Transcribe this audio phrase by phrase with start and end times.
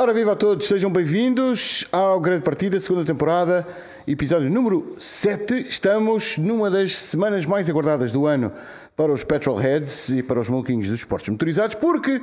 [0.00, 3.66] Ora, viva a todos, sejam bem-vindos ao Grande Partida, segunda temporada,
[4.06, 5.66] episódio número 7.
[5.68, 8.52] Estamos numa das semanas mais aguardadas do ano
[8.94, 12.22] para os Petrolheads e para os maluquinhos dos esportes motorizados, porque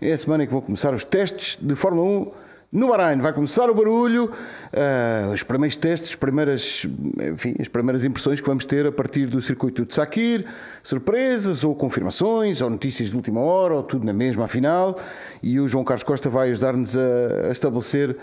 [0.00, 2.32] é a semana em que vão começar os testes de Fórmula 1
[2.76, 3.18] no Bahrein.
[3.20, 6.86] Vai começar o barulho, uh, os primeiros testes, as primeiras,
[7.32, 10.44] enfim, as primeiras impressões que vamos ter a partir do circuito de Sakir,
[10.82, 14.98] surpresas ou confirmações, ou notícias de última hora, ou tudo na mesma afinal.
[15.42, 18.14] E o João Carlos Costa vai ajudar-nos a, a estabelecer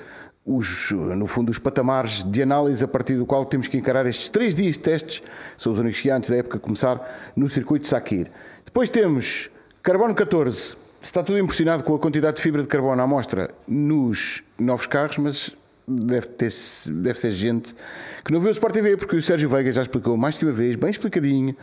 [0.45, 4.29] os, no fundo, os patamares de análise a partir do qual temos que encarar estes
[4.29, 5.23] três dias de testes,
[5.57, 8.29] são os únicos antes da época começar no circuito de Sakir.
[8.65, 9.49] Depois temos
[9.81, 14.41] Carbono 14, está tudo impressionado com a quantidade de fibra de carbono à amostra nos
[14.57, 16.51] novos carros, mas deve, ter,
[16.87, 17.75] deve ser gente
[18.23, 20.53] que não viu o Sport TV, porque o Sérgio Veiga já explicou mais que uma
[20.53, 21.55] vez, bem explicadinho,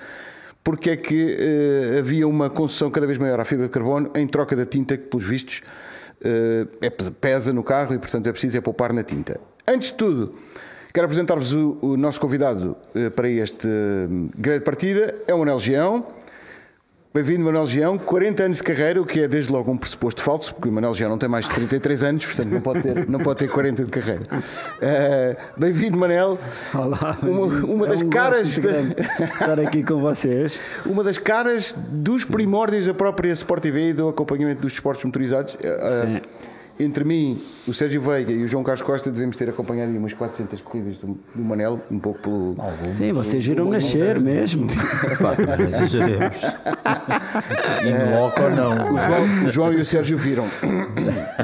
[0.62, 4.28] porque é que uh, havia uma concessão cada vez maior à fibra de carbono em
[4.28, 5.62] troca da tinta que, pelos vistos,
[6.20, 9.40] uh, é, pesa no carro e, portanto, é preciso é poupar na tinta.
[9.66, 10.34] Antes de tudo,
[10.92, 13.66] quero apresentar-vos o, o, nosso convidado uh, para este
[14.36, 16.19] grande partida, é o Manel Geão.
[17.12, 17.98] Bem-vindo, Manuel Gião.
[17.98, 20.94] 40 anos de carreira, o que é desde logo um pressuposto falso, porque o Manuel
[20.94, 23.84] Gião não tem mais de 33 anos, portanto não pode ter, não pode ter 40
[23.84, 24.22] de carreira.
[24.30, 26.38] Uh, Bem-vindo, Manel.
[26.72, 27.18] Olá.
[27.20, 28.54] Uma, uma das é um caras.
[28.54, 28.60] De...
[28.60, 30.60] Estar aqui com vocês.
[30.86, 35.54] Uma das caras dos primórdios da própria Sport TV e do acompanhamento dos esportes motorizados.
[35.54, 36.22] Uh,
[36.82, 40.60] entre mim, o Sérgio Veiga e o João Carlos Costa devemos ter acompanhado umas 400
[40.62, 42.56] corridas do, do Manel, um pouco pelo.
[42.58, 42.96] Algumas.
[42.96, 44.66] Sim, vocês viram nascer mesmo.
[45.60, 46.36] Exageremos.
[47.84, 48.94] In loco ou não.
[48.94, 50.46] O João, o João, e o Sérgio viram.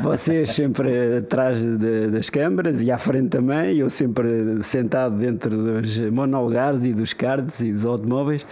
[0.02, 5.98] Vocês sempre atrás de, das câmaras e à frente também, eu sempre sentado dentro dos
[5.98, 8.46] monolugares e dos cards e dos automóveis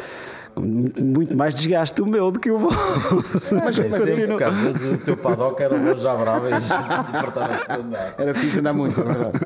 [0.60, 3.54] muito mais desgaste o meu do que o vosso.
[3.54, 7.66] Mas, mas é porque às vezes o teu paddock era longe já bravo e fartava-se
[7.66, 8.14] de andar.
[8.18, 9.40] Era preciso andar muito, é verdade.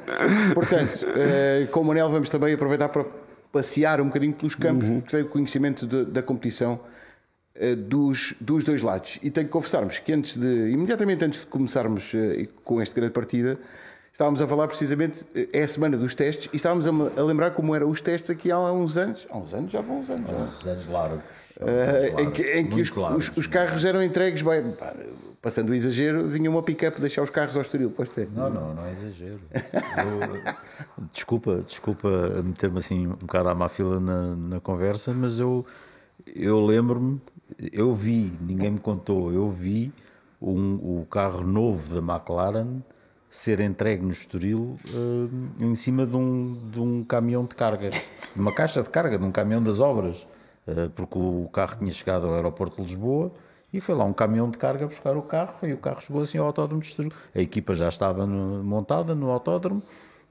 [0.55, 3.05] Portanto, eh, com o Manel vamos também aproveitar para
[3.53, 5.01] passear um bocadinho pelos campos, uhum.
[5.01, 6.81] porque tem o conhecimento de, da competição
[7.55, 9.19] eh, dos, dos dois lados.
[9.23, 13.13] E tenho que confessarmos que antes de, imediatamente antes de começarmos eh, com esta grande
[13.13, 13.59] partida,
[14.13, 17.75] estávamos a falar precisamente, é a semana dos testes, e estávamos a, a, lembrar como
[17.75, 19.27] eram os testes aqui há uns anos.
[19.31, 20.29] Há uns anos, já vão uns anos.
[20.29, 21.21] Há uns anos largos.
[21.61, 24.77] Uh, em que, em que os, os, os, carros eram entregues, bem,
[25.43, 27.93] passando o exagero, vinha uma pick-up deixar os carros ao estoril.
[28.33, 29.41] Não, não, não é exagero.
[29.53, 30.55] Eu,
[31.13, 32.09] desculpa, desculpa
[32.45, 35.67] meter-me assim um bocado à má fila na, na conversa, mas eu,
[36.27, 37.21] eu lembro-me,
[37.73, 39.93] eu vi, ninguém me contou, eu vi
[40.41, 42.83] um, o carro novo da McLaren
[43.31, 47.91] ser entregue no Estoril uh, em cima de um, de um caminhão de carga,
[48.35, 50.27] uma caixa de carga de um caminhão das obras,
[50.67, 53.33] uh, porque o carro tinha chegado ao aeroporto de Lisboa
[53.73, 56.39] e foi lá um caminhão de carga buscar o carro e o carro chegou assim
[56.39, 57.13] ao autódromo de Estoril.
[57.35, 59.83] A equipa já estava no, montada no autódromo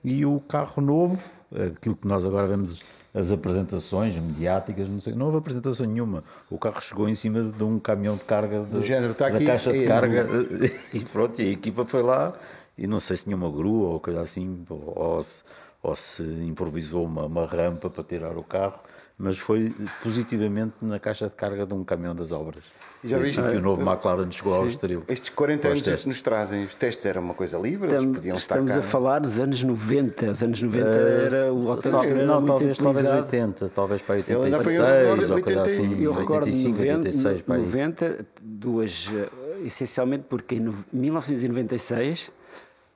[0.04, 1.22] e o carro novo,
[1.52, 2.82] aquilo que nós agora vemos
[3.14, 6.24] as apresentações mediáticas, não sei, não houve apresentação nenhuma.
[6.52, 9.46] O carro chegou em cima de um caminhão de carga de, género, está da aqui,
[9.46, 10.28] caixa de carga
[10.94, 12.34] e pronto, e a equipa foi lá
[12.78, 15.44] e não sei se tinha uma grua ou coisa assim, ou se,
[15.82, 18.80] ou se improvisou uma, uma, rampa para tirar o carro,
[19.18, 19.74] mas foi
[20.04, 22.64] positivamente na caixa de carga de um caminhão das obras.
[23.04, 24.60] E já viste que o novo McLaren chegou sim.
[24.60, 25.04] ao exterior.
[25.08, 26.06] Estes 40 anos testes.
[26.06, 29.64] nos trazem, os testes eram uma coisa livre, Estamos, podiam estamos a falar dos anos
[29.64, 34.16] 90, os anos 90 uh, era o hotel era Não, talvez, talvez 80, talvez para
[34.18, 39.30] 86 ou coisa assim, eu recordo 85, 90, 86 para 90, duas, eh,
[39.66, 42.37] essencialmente porque em 1996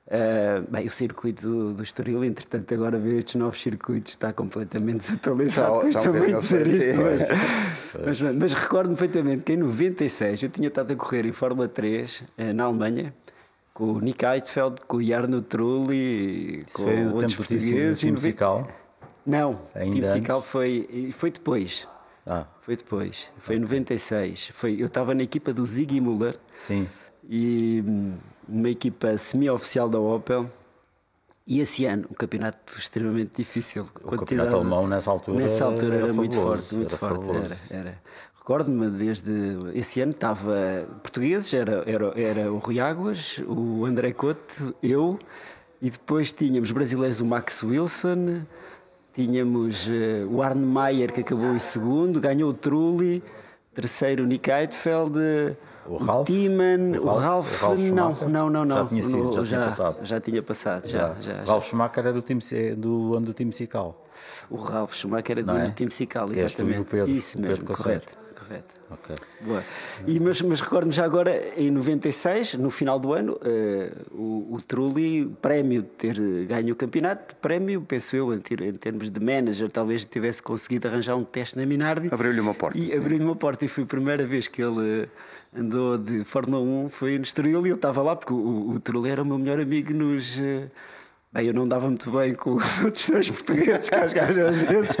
[0.04, 5.02] Uh, bem, o circuito do, do Estoril, entretanto, agora ver estes novos circuitos está completamente
[5.02, 5.80] desatualizado.
[5.80, 10.68] Custa tá, muito dizer isto, mas, mas, mas recordo-me perfeitamente que em 96 eu tinha
[10.68, 13.14] estado a correr em Fórmula 3 uh, eh, na Alemanha
[13.72, 18.00] com o Nick Heidfeld, com o Jarno Trulli, com foi o outros portugueses.
[18.00, 18.68] Time musical?
[19.24, 21.86] Não, o time musical foi, foi depois.
[22.26, 22.46] Ah.
[22.60, 24.50] Foi depois, foi em 96.
[24.52, 26.38] Foi, eu estava na equipa do Ziggy Muller.
[26.56, 26.88] Sim.
[27.28, 28.14] E hum,
[28.48, 30.50] uma equipa semi-oficial da Opel.
[31.46, 33.88] E esse ano, um campeonato extremamente difícil.
[34.02, 37.30] O campeonato alemão nessa altura, nessa altura era, era muito forte, muito era forte.
[37.30, 37.98] Era, era.
[38.38, 39.32] Recordo-me desde
[39.72, 45.16] esse ano estava portugueses, era, era, era o Rui Águas, o André Couto, eu,
[45.80, 48.42] e depois tínhamos brasileiros o Max Wilson,
[49.14, 53.22] tínhamos uh, o Arne Meyer que acabou em segundo, ganhou o Trulli,
[53.74, 55.14] terceiro o Nick Heidfeld,
[55.86, 56.26] o Ralph?
[56.26, 58.76] Timan, o, Ralph, o Ralph não, não, não, não.
[58.76, 59.96] Já tinha sido, já, já, tinha passado.
[60.06, 61.14] Já tinha passado, já.
[61.20, 62.40] já, já Ralph Schumacher era do, time,
[62.76, 64.06] do do time Cical.
[64.50, 65.64] O Ralph Schumacher era do, é?
[65.66, 66.76] do time Cical, exatamente.
[66.78, 68.40] E o Pedro, Isso mesmo, Pedro correto, correto.
[68.44, 68.82] correto.
[68.92, 69.16] Ok.
[69.40, 69.62] Boa.
[70.06, 74.60] E, mas mas recordo-me já agora, em 96, no final do ano, eh, o, o
[74.60, 76.14] Trulli, prémio de ter
[76.46, 80.88] ganho o campeonato, prémio, penso eu, em, ter- em termos de manager, talvez tivesse conseguido
[80.88, 82.10] arranjar um teste na Minardi.
[82.12, 82.76] Abriu-lhe uma porta.
[82.78, 85.08] E abriu-lhe uma porta e foi a primeira vez que ele eh,
[85.56, 89.10] andou de Fórmula 1, foi no Estoril e eu estava lá porque o, o Trulli
[89.10, 90.38] era o meu melhor amigo nos...
[90.38, 90.68] eh,
[91.34, 94.96] Bem, eu não dava muito bem com os outros dois portugueses, que às vezes,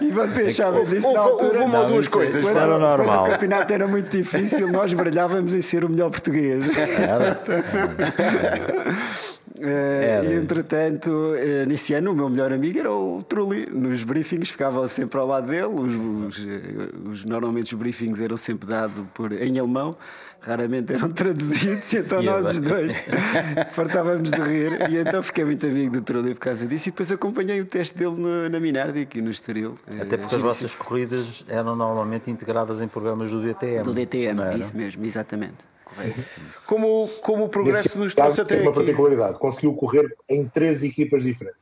[0.00, 1.46] e vocês sabem Houve- disso na altura.
[1.48, 2.42] houve uma ou duas é- coisas.
[2.42, 3.26] isso era normal.
[3.26, 6.64] O campeonato era muito difícil, nós brilhávamos em ser o melhor português.
[6.78, 7.38] Era?
[9.60, 10.24] Eh, Era.
[10.32, 13.66] E entretanto, eh, nesse ano, o meu melhor amigo era o Trulli.
[13.70, 15.66] Nos briefings ficava sempre ao lado dele.
[15.66, 19.96] Os, os, eh, os- normalmente os briefings eram sempre dados por, em alemão,
[20.40, 21.92] raramente eram traduzidos.
[21.94, 22.92] Então E nós os dois
[23.72, 24.90] fartávamos de rir.
[24.90, 26.88] E então fiquei muito amigo do Trulli por causa disso.
[26.88, 29.74] E depois acompanhei o teste dele no- na Minardi, aqui no Estoril.
[29.92, 33.82] Eh, Até porque as vossas corridas eram normalmente integradas em programas do DTM.
[33.84, 35.56] Do DTM, isso mesmo, exatamente.
[35.86, 36.20] Correto.
[36.66, 38.80] Como, como o progresso nos trouxe tem até uma aqui.
[38.80, 39.38] particularidade.
[39.38, 41.60] Conseguiu correr em três equipas diferentes.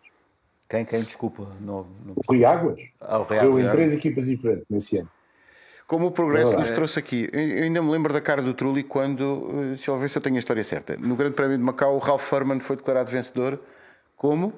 [0.68, 2.14] Quem, quem, desculpa, não, não...
[2.16, 5.10] O Rui Águas Ah, o correu em três equipas diferentes nesse ano.
[5.86, 6.74] Como o progresso É nos verdade.
[6.74, 7.28] trouxe aqui.
[7.30, 10.22] Eu ainda me lembro da cara do Trulli quando, eh, deixa eu ver se eu
[10.22, 10.96] tenho a história certa.
[10.96, 13.60] No Grande Prémio de Macau, o Ralph Furman foi declarado vencedor
[14.16, 14.54] como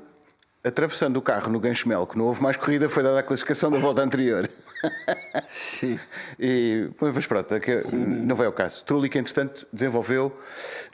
[0.67, 3.71] atravessando o carro no gancho mel, que não houve mais corrida, foi dada a classificação
[3.71, 4.49] da volta anterior.
[5.53, 5.99] Sim.
[6.39, 7.61] E, mas pronto, é
[7.93, 8.85] não vai ao caso.
[8.85, 10.37] Trulli, que entretanto desenvolveu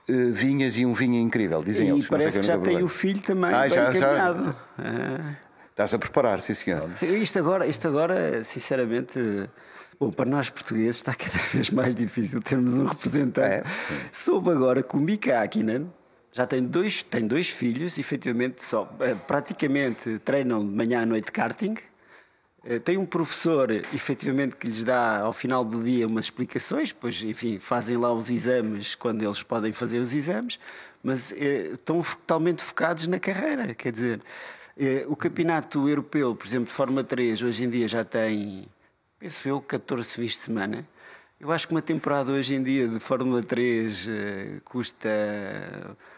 [0.08, 2.06] eh, vinhas e um vinho incrível, dizem E eles.
[2.06, 3.98] Sei parece que já tem o filho também Ah, já- já.
[3.98, 4.56] encaminhado.
[4.78, 5.34] Ah.
[5.70, 6.90] Estás a preparar, sim senhor.
[7.02, 9.18] Isto agora, isto agora, sinceramente,
[9.98, 13.40] bom, para nós portugueses está cada vez mais difícil termos um representante.
[13.40, 13.62] É,
[14.12, 15.90] Soube agora que o Mika Hakkinen
[16.32, 21.30] já tem dois, tem dois filhos, efetivamente, só, eh, praticamente treinam de manhã à noite
[21.30, 21.74] karting.
[22.64, 27.22] Eh, Tem um professor, efetivamente, que lhes dá ao final do dia umas explicações, pois,
[27.22, 30.58] enfim, fazem lá os exames quando eles podem fazer os exames,
[31.02, 33.74] mas eh, estão totalmente focados na carreira.
[33.74, 34.20] Quer dizer,
[35.06, 38.66] o campeonato europeu, por exemplo, de Fórmula 3, hoje em dia já tem,
[39.18, 40.86] penso eu, 14 fins de semana.
[41.38, 45.08] Eu acho que uma temporada hoje em dia de Fórmula 3 eh, custa,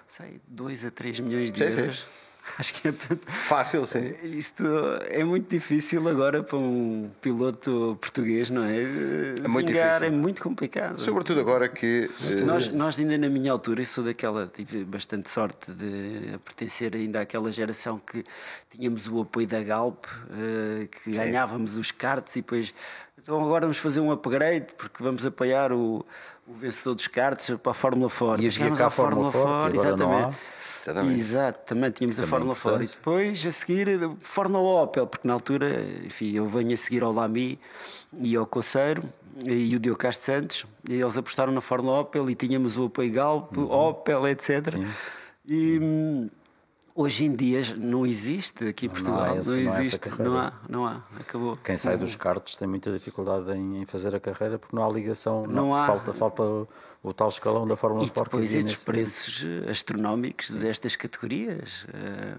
[0.09, 1.81] sei, 2 a 3 milhões de Sim, sim.
[1.81, 2.07] euros.
[2.59, 3.27] Acho que é tanto.
[3.49, 4.13] Fácil, sim.
[4.23, 4.63] Isto
[5.09, 8.83] é muito difícil agora para um piloto português, não é?
[8.83, 10.07] É muito Vingar difícil.
[10.07, 11.01] É muito complicado.
[11.01, 12.11] Sobretudo agora que.
[12.23, 16.95] eh, Nós, nós ainda na minha altura, eu sou daquela, tive bastante sorte de pertencer
[16.95, 18.23] ainda àquela geração que
[18.71, 22.75] tínhamos o apoio da Galp, eh, que ganhávamos os karts e depois,
[23.23, 26.05] então agora vamos fazer um upgrade porque vamos apoiar o,
[26.47, 28.41] o vencedor dos karts para a Fórmula Ford.
[28.43, 30.37] E Chegámos à a Fórmula Ford, exatamente.
[30.83, 31.21] Exatamente.
[31.21, 32.83] Exato, também tínhamos a Também Fórmula Ford.
[32.83, 37.03] E depois, a seguir, a Fórmula Opel, porque na altura, enfim, eu venho a seguir
[37.03, 37.59] ao Lamy
[38.13, 39.03] e ao Coceiro
[39.47, 43.11] e o Diogo Castro Santos, e eles apostaram na Fórmula Opel e tínhamos o apoio
[43.11, 43.71] Galp, Uhum.
[43.71, 44.75] Opel, etc.
[45.47, 46.29] E hum,
[46.95, 50.25] hoje em dia não existe aqui em Não Portugal, não, esse- não existe, carreira.
[50.25, 51.57] não há, não há, acabou.
[51.59, 54.91] Quem sai dos karts tem muita dificuldade em, em fazer a carreira porque não há
[54.93, 55.87] ligação, Não há.
[55.87, 56.69] falta, falta o,
[57.03, 61.87] o tal escalão da Fórmula E Sport que depois estes preços eh, astronómicos destas categorias.
[61.93, 62.37] eh,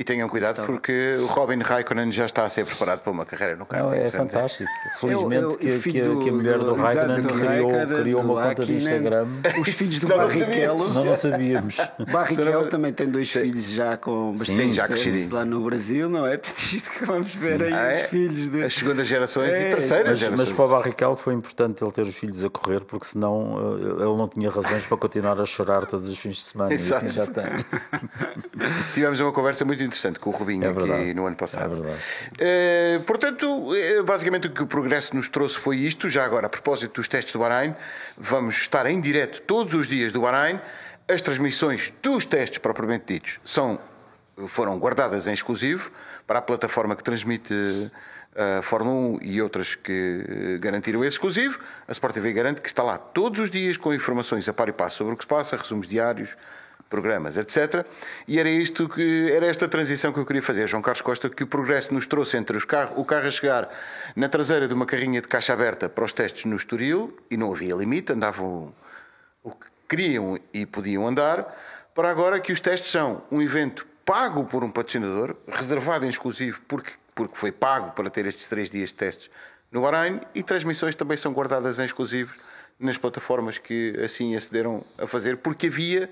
[0.00, 3.56] E tenham cuidado porque o Robin Raikkonen já está a ser preparado para uma carreira
[3.56, 3.66] no.
[3.68, 4.70] Não, é portanto, fantástico.
[5.00, 7.20] Felizmente Eu- eu- que, o filho que, a- que a do- mulher do, do- Raikkonen
[7.20, 8.74] do criou, Raikkonen, criou do uma conta de.
[8.76, 9.26] Instagram.
[9.60, 10.46] Os filhos do Senão não sabíamos.
[10.46, 10.86] Barrichello.
[10.86, 11.76] Senão não sabíamos.
[12.12, 15.34] Barrichello também tem dois filhos já com bastante Sim, já sucesso crescidinho.
[15.34, 16.34] lá no Brasil, não é?
[16.72, 18.08] Isto que vamos ver aí, Ah, os é?
[18.08, 18.64] filhos de...
[18.64, 20.48] As segundas gerações É, e terceiras Mas, gerações.
[20.48, 24.04] mas para o Barrichello foi importante ele ter os filhos a correr, porque senão eh,
[24.04, 26.70] ele não tinha razões para continuar a chorar todos os fins de semana.
[26.70, 27.04] E Exato.
[27.06, 27.44] assim já tem.
[28.94, 31.84] Tivemos uma conversa muito interessante com o Rubinho É aqui no ano passado.
[32.38, 32.96] É.
[32.96, 36.08] Eh, portanto, eh, basicamente o que o progresso nos trouxe foi isto.
[36.08, 37.74] Já agora, a propósito dos testes do Bahrein,
[38.16, 40.60] vamos estar em direto todos os dias do Bahrein.
[41.08, 43.80] As transmissões dos testes propriamente ditos são,
[44.48, 45.90] foram guardadas em exclusivo
[46.26, 47.90] para a plataforma que transmite
[48.34, 51.58] eh, a Fórmula 1 e outras que garantiram esse exclusivo.
[51.88, 54.72] A Sport TV garante que está lá todos os dias com informações a par e
[54.72, 56.36] passo sobre o que se passa, resumos diários,
[56.88, 57.86] programas, etc.
[58.26, 61.44] E era isto que era esta transição que eu queria fazer, João Carlos Costa, que
[61.44, 63.68] o progresso nos trouxe entre os carros, o carro a chegar
[64.16, 67.52] na traseira de uma carrinha de caixa aberta para os testes no Estoril e não
[67.52, 68.74] havia limite, andavam
[69.42, 71.56] o que queriam e podiam andar,
[71.94, 76.60] para agora que os testes são um evento pago por um patrocinador, reservado em exclusivo
[76.66, 79.30] porque, porque foi pago para ter estes três dias de testes
[79.70, 82.32] no Bahrein e transmissões também são guardadas em exclusivo
[82.78, 86.08] nas plataformas que assim acederam a fazer, porque havia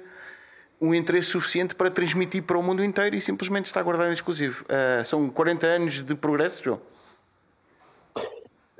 [0.80, 4.64] um interesse suficiente para transmitir para o mundo inteiro e simplesmente está guardado em exclusivo.
[4.68, 6.80] Ah, são 40 anos de progresso, João.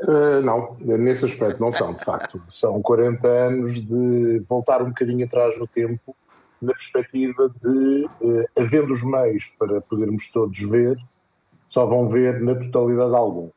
[0.03, 2.43] Uh, não, nesse aspecto não são, de facto.
[2.50, 6.15] São 40 anos de voltar um bocadinho atrás no tempo,
[6.61, 10.99] na perspectiva de, uh, havendo os meios para podermos todos ver,
[11.67, 13.53] só vão ver na totalidade alguns.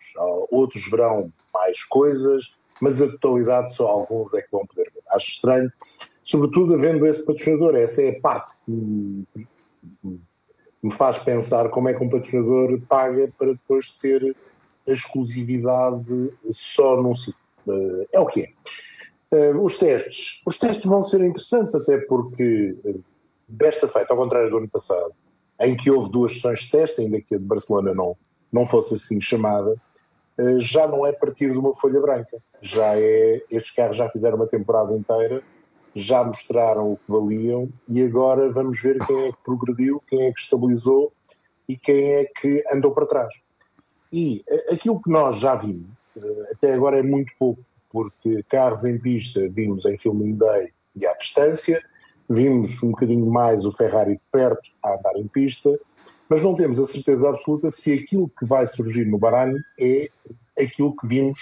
[0.49, 5.03] Outros verão mais coisas, mas a totalidade só alguns é que vão poder ver.
[5.09, 5.71] Acho estranho,
[6.29, 7.75] sobretudo havendo esse patrocinador.
[7.75, 9.25] Essa é a parte que me,
[10.91, 14.35] faz pensar como é que um patrocinador paga para depois ter
[14.87, 17.39] a exclusividade só num sítio.
[17.67, 18.49] Eh, é o que é.
[19.31, 20.43] Eh, os testes.
[20.45, 22.95] Os testes vão ser interessantes, até porque eh,
[23.47, 25.11] desta feita, ao contrário do ano passado,
[25.59, 28.15] em que houve duas sessões de teste, ainda que a de Barcelona não,
[28.51, 29.75] não fosse assim chamada,
[30.59, 32.37] já não é partir de uma folha branca.
[32.61, 35.43] Já é, estes carros já fizeram uma temporada inteira,
[35.95, 40.31] já mostraram o que valiam e agora vamos ver quem é que progrediu, quem é
[40.31, 41.11] que estabilizou
[41.67, 43.33] e quem é que andou para trás.
[44.11, 48.99] E aquilo que nós já vimos, eh, até agora é muito pouco, porque carros em
[48.99, 51.81] pista vimos em Filming Day e à distância,
[52.27, 55.79] vimos um bocadinho mais o Ferrari de perto a andar em pista,
[56.27, 60.09] mas não temos a certeza absoluta se aquilo que vai surgir no Bahrein é
[60.59, 61.39] aquilo que vimos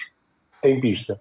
[0.64, 1.20] em pista.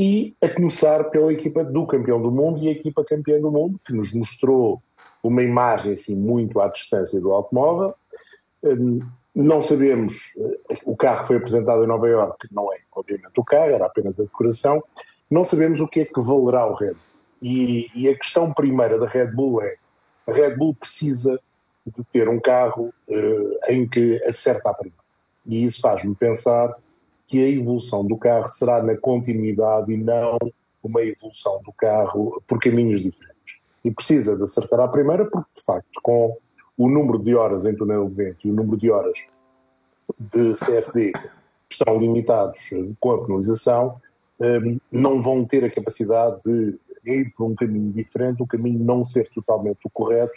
[0.00, 3.80] E a começar pela equipa do campeão do mundo e a equipa campeã do mundo,
[3.84, 4.80] que nos mostrou
[5.24, 7.96] uma imagem assim muito à distância do automóvel,
[8.62, 9.00] hum,
[9.34, 13.72] não sabemos, eh, o carro foi apresentado em Nova Iorque não é, obviamente, o carro,
[13.72, 14.80] era apenas a decoração.
[15.28, 16.94] Não sabemos o que é que valerá o Red.
[17.42, 19.74] E, e a questão primeira da Red Bull é:
[20.28, 21.40] a Red Bull precisa
[21.84, 25.02] de ter um carro uh, em que acerta a primeira.
[25.44, 26.72] E isso faz-me pensar
[27.28, 30.38] que a evolução do carro será na continuidade e não
[30.82, 33.60] uma evolução do carro por caminhos diferentes.
[33.84, 36.36] E precisa de acertar à primeira, porque de facto, com
[36.76, 39.18] o número de horas em túnel de vento e o número de horas
[40.18, 41.12] de CFD
[41.70, 42.58] estão limitados
[42.98, 44.00] com a penalização,
[44.40, 49.04] hum, não vão ter a capacidade de ir por um caminho diferente, o caminho não
[49.04, 50.32] ser totalmente o correto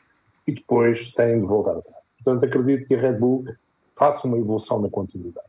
[0.46, 2.04] e depois têm de voltar atrás.
[2.24, 3.46] Portanto, acredito que a Red Bull
[3.96, 5.48] faça uma evolução na continuidade.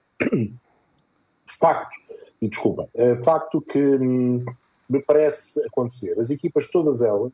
[1.59, 1.97] Facto,
[2.41, 4.45] e desculpa, é facto que hum,
[4.89, 7.33] me parece acontecer, as equipas todas elas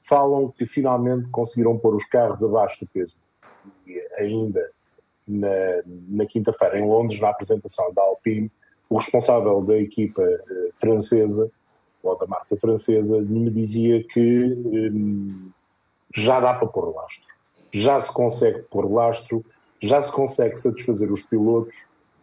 [0.00, 3.16] falam que finalmente conseguiram pôr os carros abaixo do peso.
[3.86, 4.70] E ainda
[5.26, 8.50] na, na quinta-feira, em Londres, na apresentação da Alpine,
[8.88, 11.50] o responsável da equipa eh, francesa,
[12.02, 14.56] ou da marca francesa, me dizia que
[14.90, 15.50] hum,
[16.14, 17.28] já dá para pôr lastro.
[17.70, 19.44] Já se consegue pôr lastro,
[19.80, 21.76] já se consegue satisfazer os pilotos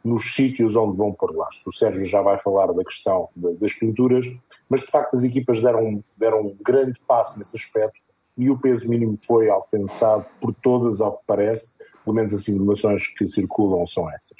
[0.05, 1.69] nos sítios onde vão pôr lastro.
[1.69, 4.25] O Sérgio já vai falar da questão de, das pinturas,
[4.69, 7.99] mas de facto as equipas deram, deram um grande passo nesse aspecto
[8.37, 13.07] e o peso mínimo foi alcançado por todas, ao que parece, pelo menos as informações
[13.07, 14.37] que circulam são essas.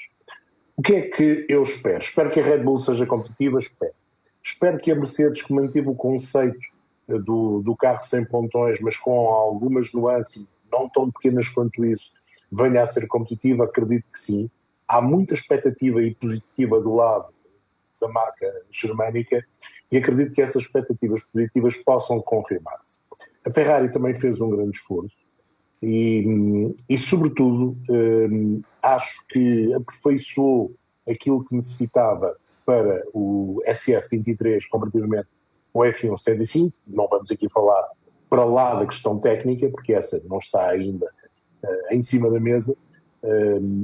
[0.76, 1.98] O que é que eu espero?
[1.98, 3.94] Espero que a Red Bull seja competitiva, espero.
[4.42, 6.60] Espero que a Mercedes, que manteve o conceito
[7.08, 12.10] eh, do, do carro sem pontões, mas com algumas nuances, não tão pequenas quanto isso,
[12.52, 14.50] venha a ser competitiva, acredito que sim.
[14.88, 17.26] Há muita expectativa e positiva do lado
[18.00, 19.44] da marca germânica
[19.90, 23.06] e acredito que essas expectativas positivas possam confirmar-se.
[23.44, 25.16] A Ferrari também fez um grande esforço
[25.82, 30.74] e, e sobretudo, hum, acho que aperfeiçoou
[31.08, 35.28] aquilo que necessitava para o SF23 comparativamente
[35.72, 36.72] ao F175.
[36.86, 37.88] Não vamos aqui falar
[38.28, 41.06] para lá da questão técnica, porque essa não está ainda
[41.62, 42.76] uh, em cima da mesa,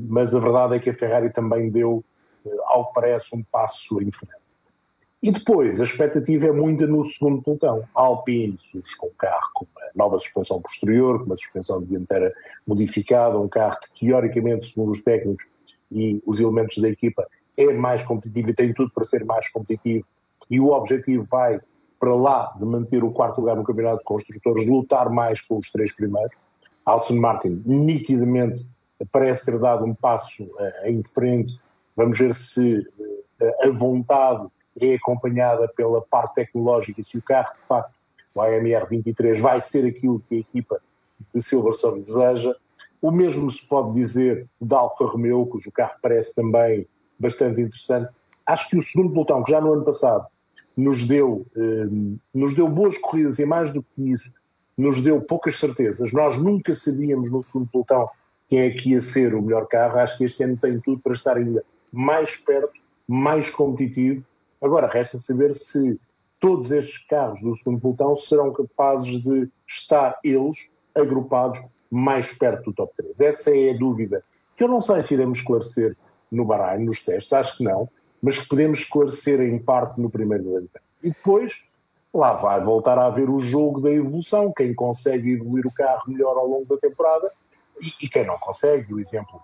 [0.09, 2.05] mas a verdade é que a Ferrari também deu,
[2.45, 4.43] uh, ao que parece, um passo em frente.
[5.23, 7.85] E depois, a expectativa é muita no segundo pelotão.
[7.95, 8.59] Alpine
[8.99, 12.35] com um carro com uma nova suspensão posterior, com uma suspensão dianteira
[12.67, 15.47] modificada, um carro que, teoricamente, segundo os técnicos
[15.93, 17.25] e os elementos da equipa,
[17.57, 20.07] é mais competitivo e tem tudo para ser mais competitivo.
[20.51, 21.61] E o objetivo vai
[22.01, 25.71] para lá de manter o quarto lugar no Campeonato de Construtores, lutar mais com os
[25.71, 26.37] três primeiros.
[26.85, 28.67] Alson Martin, nitidamente,
[29.11, 31.59] parece ter dado um passo uh, em frente.
[31.97, 34.47] Vamos ver se uh, a vontade
[34.81, 37.93] é acompanhada pela parte tecnológica e se o carro, de facto,
[38.35, 40.81] o AMR 23, vai ser aquilo que a equipa
[41.35, 42.55] de Silverstone deseja.
[43.01, 46.87] O mesmo se pode dizer da Alfa Romeo, cujo carro parece também
[47.19, 48.11] bastante interessante.
[48.47, 50.27] Acho que o segundo pelotão, que já no ano passado
[50.77, 51.87] nos deu, eh,
[52.35, 54.33] nos deu boas corridas e mais do que isso,
[54.77, 56.13] nos deu poucas certezas.
[56.13, 58.09] Nós nunca sabíamos no segundo pelotão
[58.53, 59.99] quem é que ia ser o melhor carro.
[59.99, 62.79] Acho que este ano tem tudo para estar ainda mais perto,
[63.09, 64.25] mais competitivo
[64.63, 66.01] Agora, resta saber se
[66.39, 70.57] todos estes carros do segundo pelotão serão capazes de estar eles
[70.95, 73.21] agrupados mais perto do top 3.
[73.23, 74.23] Essa é a dúvida
[74.57, 75.97] que eu não sei se iremos esclarecer
[76.31, 77.89] no Bahrein, nos testes, acho que não,
[78.23, 80.69] mas que podemos esclarecer em parte no primeiro grande.
[81.03, 81.65] E depois,
[82.15, 86.37] lá vai voltar a haver o jogo da evolução, quem consegue evoluir o carro melhor
[86.37, 87.33] ao longo da temporada
[87.81, 88.93] e, e quem não consegue.
[88.93, 89.41] O exemplo,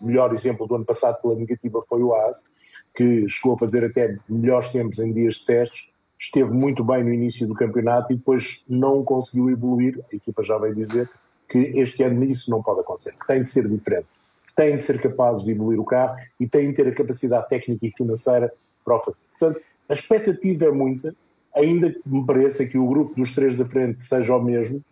[0.00, 2.52] melhor exemplo do ano passado pela negativa foi o AS,
[2.94, 7.12] que chegou a fazer até melhores tempos em dias de testes, esteve muito bem no
[7.12, 9.98] início do campeonato e depois não conseguiu evoluir.
[10.12, 11.08] A equipa já veio dizer
[11.48, 14.06] que este ano isso não pode acontecer, que tem de ser diferente,
[14.46, 17.48] que têm de ser capazes de evoluir o carro e têm de ter a capacidade
[17.48, 18.52] técnica e financeira
[18.84, 19.22] para o fazer.
[19.38, 21.14] Portanto, a expectativa é muita,
[21.54, 24.84] ainda que me pareça que o grupo dos três da frente seja o mesmo,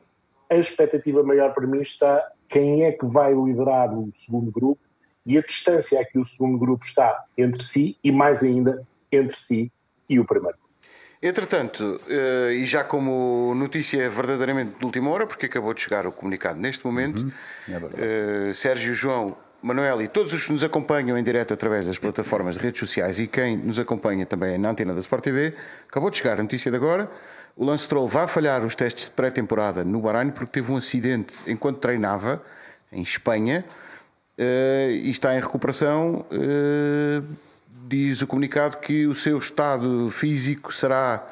[0.51, 4.81] a expectativa maior para mim está quem é que vai liderar o segundo grupo
[5.27, 9.39] e a distância a que o segundo grupo está entre si e mais ainda entre
[9.39, 9.71] si
[10.09, 10.57] e o primeiro.
[11.21, 16.13] Entretanto, eh, e já como notícia verdadeiramente de última hora, porque acabou de chegar o
[16.13, 17.91] comunicado neste momento, uhum.
[17.99, 22.55] é Sérgio João Manuel e todos os que nos acompanham em direto através das plataformas
[22.55, 25.55] de redes sociais e quem nos acompanha também na antena da Sport TV,
[25.89, 27.11] acabou de chegar a notícia de agora.
[27.59, 31.35] O Lance Stroll vai falhar os testes de pré-temporada no Bahrein porque teve um acidente
[31.45, 32.41] enquanto treinava
[32.93, 33.65] em Espanha
[34.39, 36.25] uh, e está em recuperação.
[36.31, 37.27] Uh,
[37.89, 41.27] diz o comunicado que o seu estado físico será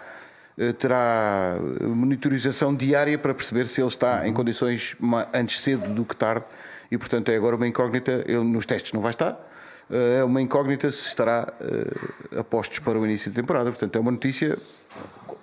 [0.59, 4.27] uh, terá monitorização diária para perceber se ele está uhum.
[4.27, 4.97] em condições
[5.33, 6.45] antes cedo do que tarde
[6.91, 8.25] e portanto é agora uma incógnita.
[8.27, 9.46] Ele nos testes não vai estar
[9.91, 13.71] é uma incógnita se estará uh, a postos para o início da temporada.
[13.71, 14.59] Portanto, é uma notícia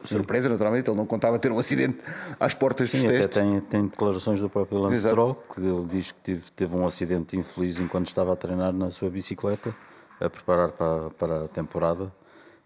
[0.03, 0.89] surpresa, naturalmente.
[0.89, 1.99] Ele não contava ter um acidente
[2.39, 3.41] às portas Sim, dos até testes.
[3.41, 7.37] Tem, tem declarações do próprio Lance Stroll, que ele diz que teve, teve um acidente
[7.37, 9.73] infeliz enquanto estava a treinar na sua bicicleta,
[10.19, 12.11] a preparar para, para a temporada.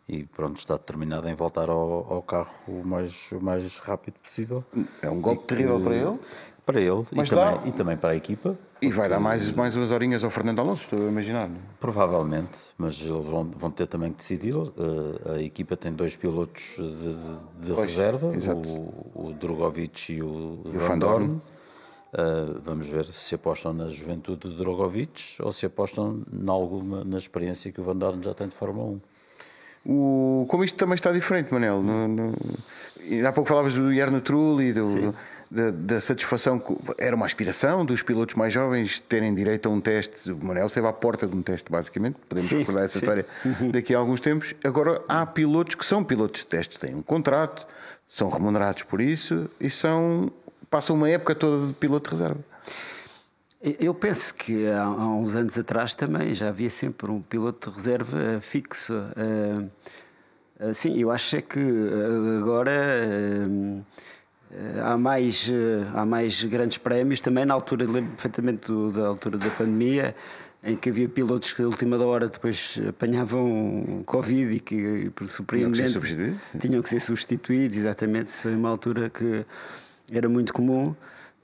[0.09, 4.63] E pronto, está determinado em voltar ao, ao carro o mais, o mais rápido possível.
[5.01, 6.19] É um golpe terrível para ele.
[6.67, 8.59] Para ele e também, e também, para a equipa.
[8.81, 11.49] E vai dar mais, mais umas horinhas ao Fernando Alonso, estou a imaginar.
[11.79, 14.53] Provavelmente, mas eles vão, vão ter também que decidir.
[14.53, 14.73] Uh,
[15.33, 20.77] a equipa tem dois pilotos de, de pois, reserva, o, o Drogovic e o, e
[20.77, 21.41] Van Dorn.
[22.13, 27.17] Uh, vamos ver se apostam na juventude de Drogovic ou se apostam em alguma, na
[27.17, 28.99] experiência que o Van Dorn já tem de Fórmula
[29.85, 29.89] 1.
[29.89, 31.81] O, como isto também está diferente, Manel.
[31.81, 32.33] No, no,
[33.25, 35.13] há pouco falavas do Jarno Trulli, do, Sim
[35.49, 36.61] da, da, satisfação,
[36.97, 40.31] era uma aspiração dos pilotos mais jovens terem direito a um teste.
[40.31, 42.17] O Manel esteve à porta de um teste, basicamente.
[42.27, 42.99] Podemos sim, recordar essa sim.
[42.99, 43.71] história uhum.
[43.71, 44.53] daqui a alguns tempos.
[44.63, 47.65] Agora, há pilotos que são pilotos de testes, têm um contrato,
[48.07, 50.31] são remunerados por isso e são,
[50.69, 52.43] passam uma época toda de piloto de reserva.
[53.79, 57.77] Eu penso que há, há, uns anos atrás também já havia sempre um piloto de
[57.77, 58.93] reserva fixo.
[58.93, 59.69] Uh,
[60.59, 61.59] uh, sim, eu acho é que
[62.39, 62.71] agora.
[62.71, 63.97] Uh, eh,
[64.83, 69.37] há mais, eh, há mais grandes prémios também na altura, lembro perfeitamente do, da altura
[69.37, 70.15] da pandemia,
[70.63, 75.99] em que havia pilotos que, da última hora, depois apanhavam Covid e que, por surpreendente,
[76.59, 77.77] tinham que ser substituídos.
[77.77, 79.45] Exatamente, foi uma altura que
[80.11, 80.95] era muito comum.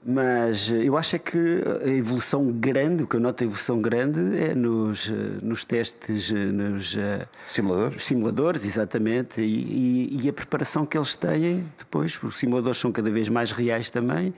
[0.06, 3.80] Mas eh, eu acho é que a evolução grande, o que eu noto a evolução
[3.80, 6.94] grande é nos, eh, nos testes, eh, nos
[7.48, 12.92] simuladores, simuladores exatamente, e, e, e a preparação que eles têm depois, os simuladores são
[12.92, 14.34] cada vez mais reais também,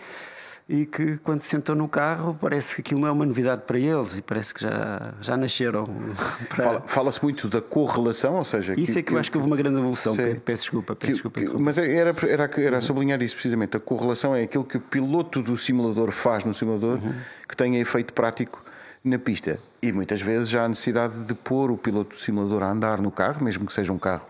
[0.68, 4.18] e que quando sentam no carro parece que aquilo não é uma novidade para eles
[4.18, 5.87] e parece que já, já nasceram.
[6.50, 6.81] Para...
[6.81, 8.74] Fala-se muito da correlação, ou seja.
[8.76, 10.16] Isso que, é que, eu acho que houve uma grande evolução.
[10.44, 11.62] Peço desculpa, peço desculpa, desculpa.
[11.62, 13.76] Mas era, era, era sublinhar isso precisamente.
[13.76, 17.14] A correlação é aquilo que o piloto do simulador faz no simulador uhum.
[17.48, 18.61] que tenha efeito prático
[19.05, 19.61] na pista.
[19.81, 23.12] E muitas vezes já há necessidade de pôr o piloto do simulador a andar no
[23.12, 24.26] carro, mesmo que seja um carro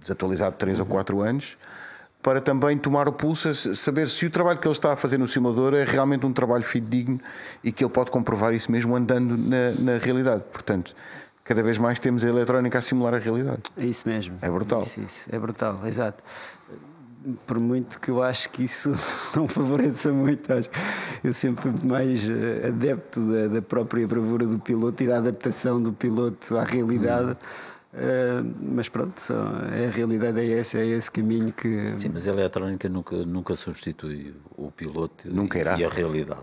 [0.00, 0.84] desatualizado de 3 uhum.
[0.84, 1.56] ou 4 anos
[2.22, 5.28] para também tomar o pulso, saber se o trabalho que ele está a fazer no
[5.28, 7.20] simulador é realmente um trabalho fidedigno
[7.62, 10.42] e que ele pode comprovar isso mesmo andando na, na realidade.
[10.52, 10.94] Portanto,
[11.44, 13.62] cada vez mais temos a eletrónica a simular a realidade.
[13.76, 14.36] É isso mesmo.
[14.42, 14.82] É brutal.
[14.82, 15.28] Isso, isso.
[15.30, 16.22] É brutal, exato.
[17.46, 18.92] Por muito que eu acho que isso
[19.34, 20.48] não favoreça muito,
[21.22, 25.92] eu sempre mais eh, adepto da, da própria bravura do piloto e da adaptação do
[25.92, 27.30] piloto à realidade.
[27.30, 31.94] Hum Uh, mas pronto, só, a realidade é essa, é esse caminho que.
[31.96, 35.78] Sim, mas a eletrónica nunca, nunca substitui o piloto nunca irá.
[35.78, 36.42] e a realidade.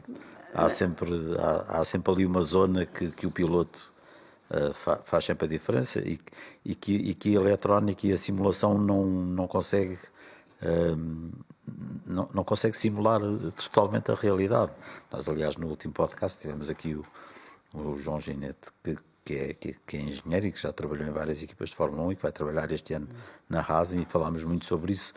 [0.53, 3.79] Há sempre, há, há sempre ali uma zona que, que o piloto
[4.49, 6.19] uh, fa, faz sempre a diferença e,
[6.63, 9.99] e, que, e que a eletrónica e a simulação não, não consegue.
[10.63, 11.31] Uh,
[12.05, 13.19] não, não consegue simular
[13.55, 14.71] totalmente a realidade.
[15.11, 17.05] Nós, aliás, no último podcast tivemos aqui o,
[17.73, 21.11] o João Ginete, que, que é, que, que, é engenheiro e que já trabalhou em
[21.11, 23.07] várias equipas de Fórmula 1 e que vai trabalhar este ano
[23.49, 25.13] na Haas e falámos muito sobre isso,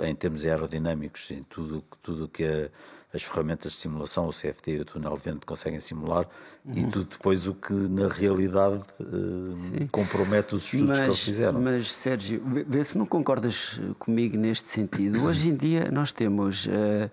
[0.00, 2.68] em termos aerodinâmicos, em tudo tudo que a,
[3.14, 6.28] as ferramentas de simulação, o CFD e o túnel de vento conseguem simular
[6.74, 11.60] e tudo depois o que na realidade uh, compromete os estudos mas, que eles fizeram.
[11.60, 15.22] Mas, Sérgio, vê, se não concordas comigo neste sentido.
[15.22, 17.10] Hoje em dia nós temos uh,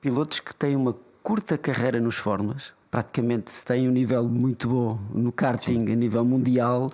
[0.00, 4.96] pilotos que têm uma curta carreira nos fórmulas, praticamente se têm um nível muito bom
[5.12, 5.92] no karting Sim.
[5.92, 6.92] a nível mundial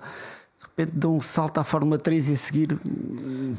[0.81, 2.79] repente dão um salto à Fórmula 3 e a seguir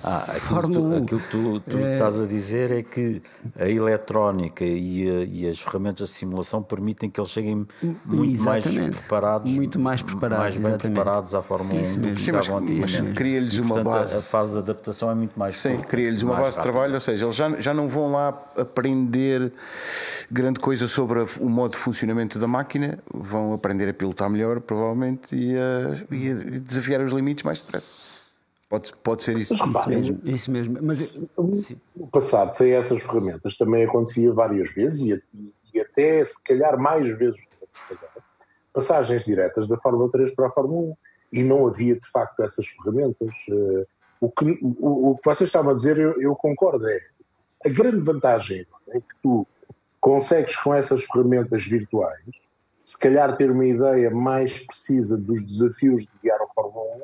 [0.02, 1.04] ah, aquilo Fórmula tu, 1.
[1.04, 1.92] Aquilo que tu, tu é...
[1.94, 3.22] estás a dizer é que
[3.58, 7.66] a eletrónica e, a, e, as ferramentas de simulação permitem que eles cheguem
[8.04, 8.78] muito exatamente.
[8.78, 10.94] mais preparados, muito mais preparados, mais bem exatamente.
[10.94, 13.12] preparados à Fórmula 1 do que.
[13.14, 14.16] Cria-lhes uma base.
[14.16, 16.62] A, fase de adaptação é muito mais Sim, cria-lhes uma base rápido.
[16.62, 19.52] de trabalho, ou seja, eles já, já não vão lá aprender
[20.30, 25.34] grande coisa sobre o modo de funcionamento da máquina, vão aprender a pilotar melhor, provavelmente,
[25.36, 27.88] e a, e a desafiar os limites mais depressa.
[28.68, 29.54] Pode, pode ser isso.
[29.54, 30.20] Isso mesmo.
[30.24, 30.78] Isso mesmo.
[30.80, 31.28] Mas,
[31.94, 35.22] no passado, sem essas ferramentas, também acontecia várias vezes e,
[35.74, 37.38] e até se calhar mais vezes
[38.72, 40.96] passagens diretas da Fórmula 3 para a Fórmula 1
[41.32, 43.28] e não havia de facto essas ferramentas.
[43.50, 43.86] Eh,
[44.20, 46.98] o que, o, o que vocês estavam a dizer, eu, eu concordo, é
[47.64, 49.46] a grande vantagem é que tu
[50.00, 52.24] consegues com essas ferramentas virtuais
[52.82, 57.02] se calhar ter uma ideia mais precisa dos desafios de guiar a Fórmula 1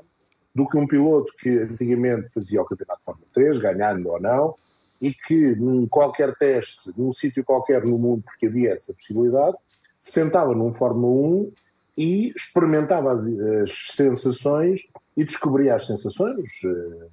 [0.55, 4.55] do que um piloto que antigamente fazia o Campeonato de Fórmula 3, ganhando ou não,
[5.01, 9.57] e que num qualquer teste, num sítio qualquer no mundo, porque havia essa possibilidade,
[9.97, 11.53] se sentava num Fórmula 1
[11.97, 14.81] e experimentava as, as sensações
[15.17, 16.51] e descobria as sensações.
[16.64, 17.07] Eh,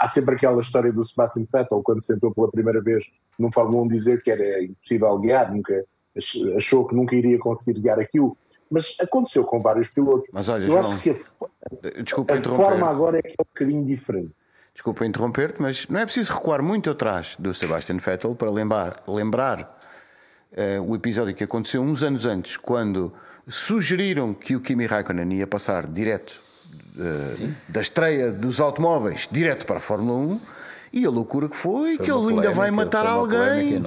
[0.00, 3.04] há sempre aquela história do Sebastian Vettel, quando sentou pela primeira vez
[3.38, 5.84] num Fórmula 1, dizer que era impossível guiar, nunca
[6.56, 8.36] achou que nunca iria conseguir guiar aquilo.
[8.70, 10.30] Mas aconteceu com vários pilotos.
[10.32, 13.44] Mas olha, Eu João, acho que a, Desculpa a forma agora é que é um
[13.44, 14.32] bocadinho diferente.
[14.72, 19.78] Desculpa interromper-te, mas não é preciso recuar muito atrás do Sebastian Vettel para lembrar, lembrar
[20.52, 23.12] uh, o episódio que aconteceu uns anos antes, quando
[23.46, 26.40] sugeriram que o Kimi Raikkonen ia passar direto
[26.96, 30.40] uh, da estreia dos automóveis direto para a Fórmula 1
[30.92, 33.82] e a loucura que foi, foi que ele ainda vai matar alguém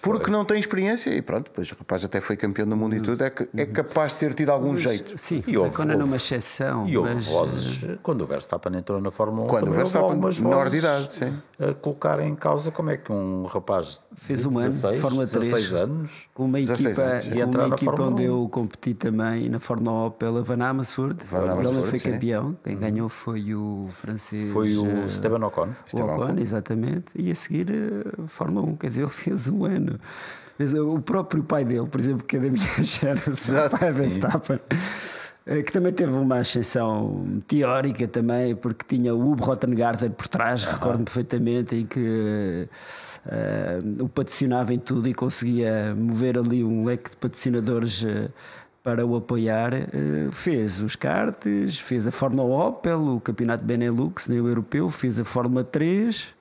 [0.00, 0.32] porque foi.
[0.32, 1.10] não tem experiência.
[1.10, 3.22] E pronto, depois o rapaz até foi campeão do mundo e tudo.
[3.22, 5.18] É, é capaz de ter tido algum mas, jeito.
[5.18, 6.88] Sim, e houve, quando é numa exceção.
[6.88, 7.26] E houve mas...
[7.26, 11.36] vozes, quando o Verstappen entrou na Fórmula 1, quando o Verstappen, menor de idade, sim.
[11.60, 15.44] a colocar em causa como é que um rapaz fez um ano, 16, Fórmula 3,
[15.44, 20.10] 16 anos, com uma equipa, com uma equipa onde eu competi também na Fórmula 1
[20.12, 21.24] pela Van Amersfoort.
[21.30, 22.56] Van Amersfoort foi campeão.
[22.64, 24.52] Quem ganhou foi o francês.
[24.52, 25.68] Foi o uh, Esteban Ocon.
[25.92, 27.06] O Ocon, exatamente.
[27.14, 29.98] E a seguir uh, Fórmula 1, quer dizer, ele fez um ano.
[30.90, 34.58] O próprio pai dele, por exemplo, que é da minha geração, o pai Verstappen
[35.46, 40.64] eh, que também teve uma ascensão teórica também, porque tinha o Hugo Rottengarter por trás,
[40.64, 40.72] uhum.
[40.72, 42.68] recordo-me perfeitamente, em que
[43.26, 48.30] uh, o patrocinava em tudo e conseguia mover ali um leque de patrocinadores uh,
[48.82, 49.72] para o apoiar.
[49.74, 55.18] Uh, fez os karts, fez a Fórmula Opel, o Campeonato Benelux, nem o Europeu, fez
[55.18, 56.34] a Fórmula 3,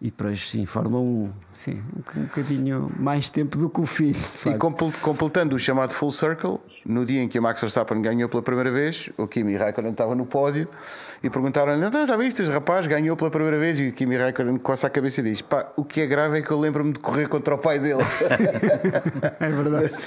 [0.00, 4.20] e depois, sim, Fórmula 1, sim, um, um bocadinho mais tempo do que o filho.
[4.46, 4.56] E
[5.00, 8.70] completando o chamado full circle, no dia em que o Max Verstappen ganhou pela primeira
[8.70, 10.68] vez, o Kimi Raikkonen estava no pódio
[11.20, 13.76] e perguntaram-lhe: então, já viste, o rapaz ganhou pela primeira vez?
[13.80, 16.42] E o Kimi Raikkonen coça a cabeça e diz: pá, o que é grave é
[16.42, 18.02] que eu lembro-me de correr contra o pai dele.
[19.40, 19.98] é verdade.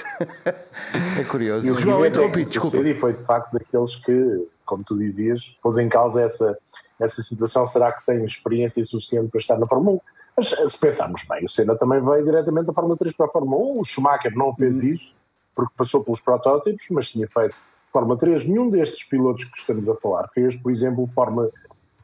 [1.20, 1.66] é curioso.
[1.66, 2.78] E o João, interrompi, desculpa.
[2.78, 6.56] E foi de facto daqueles que, como tu dizias, pôs em causa essa
[7.02, 10.00] essa situação, será que tem experiência suficiente para estar na Fórmula 1?
[10.36, 13.30] Mas eh, se pensarmos bem, o Senna também veio diretamente da Fórmula 3 para a
[13.30, 14.88] Fórmula 1, o Schumacher não fez uhum.
[14.88, 15.14] isso,
[15.54, 17.54] porque passou pelos protótipos, mas tinha feito
[17.88, 18.48] Fórmula 3.
[18.48, 21.50] Nenhum destes pilotos que estamos a falar fez, por exemplo, Fórmula,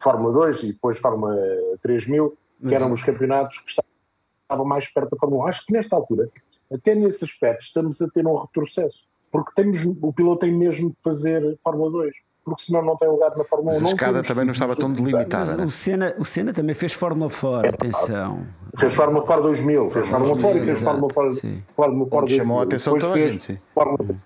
[0.01, 1.35] Fórmula 2 e depois Fórmula
[1.83, 5.47] 3000, que eram os campeonatos que estavam mais perto da Fórmula 1.
[5.47, 6.29] Acho que nesta altura,
[6.71, 11.01] até nesse aspecto, estamos a ter um retrocesso, porque temos, o piloto tem mesmo de
[11.01, 13.81] fazer Fórmula 2 porque senão não tem lugar na Fórmula 1.
[13.81, 15.57] Mas a escada também não estava tão delimitada.
[15.57, 15.65] Né?
[15.65, 18.47] O, Senna, o Senna também fez Fórmula Ford, é, atenção.
[18.77, 21.43] Fez Fórmula Ford 2000, fez Fórmula Ford e fez Fórmula Ford,
[21.77, 22.39] Fórmula Ford 2000.
[22.39, 23.63] Chamou a atenção Depois toda a gente.
[23.75, 24.17] Fórmula,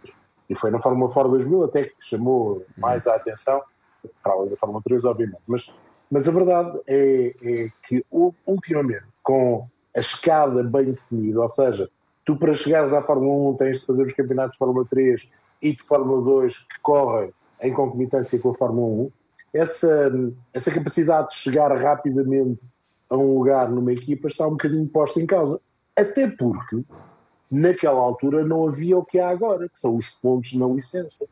[0.49, 3.63] e foi na Fórmula Ford 2000 até que chamou mais a atenção,
[4.23, 5.41] para além da Fórmula 3, obviamente.
[5.47, 5.73] Mas,
[6.11, 8.05] mas a verdade é, é que
[8.47, 11.89] ultimamente, com a escada bem definida, ou seja,
[12.25, 15.29] tu para chegares à Fórmula 1 tens de fazer os campeonatos de Fórmula 3
[15.63, 17.33] e de Fórmula 2 que correm
[17.63, 19.11] em concomitância com a Fórmula 1,
[19.55, 20.13] essa,
[20.53, 22.69] essa capacidade de chegar rapidamente
[23.09, 25.61] a um lugar numa equipa está um bocadinho posta em causa.
[25.95, 26.83] Até porque,
[27.51, 31.27] naquela altura, não havia o que há agora, que são os pontos na licença.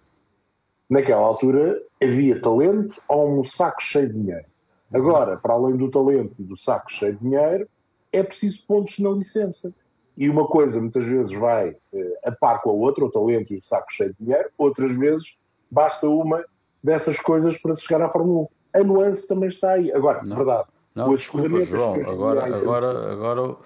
[0.88, 4.44] Naquela altura havia talento ou um saco cheio de dinheiro.
[4.92, 7.68] Agora, para além do talento e do saco cheio de dinheiro,
[8.12, 9.72] é preciso pontos na licença.
[10.16, 13.56] e uma coisa muitas vezes vai uh, a par com a outra, o talento e
[13.56, 15.38] o saco cheio de dinheiro, outras vezes
[15.70, 16.44] basta uma
[16.82, 18.42] dessas coisas para se chegar à Fórmula
[18.74, 18.80] 1.
[18.80, 19.92] A nuance também está aí.
[19.92, 23.56] Agora, não, verdade, não, desculpa, João, agora, agora, agora...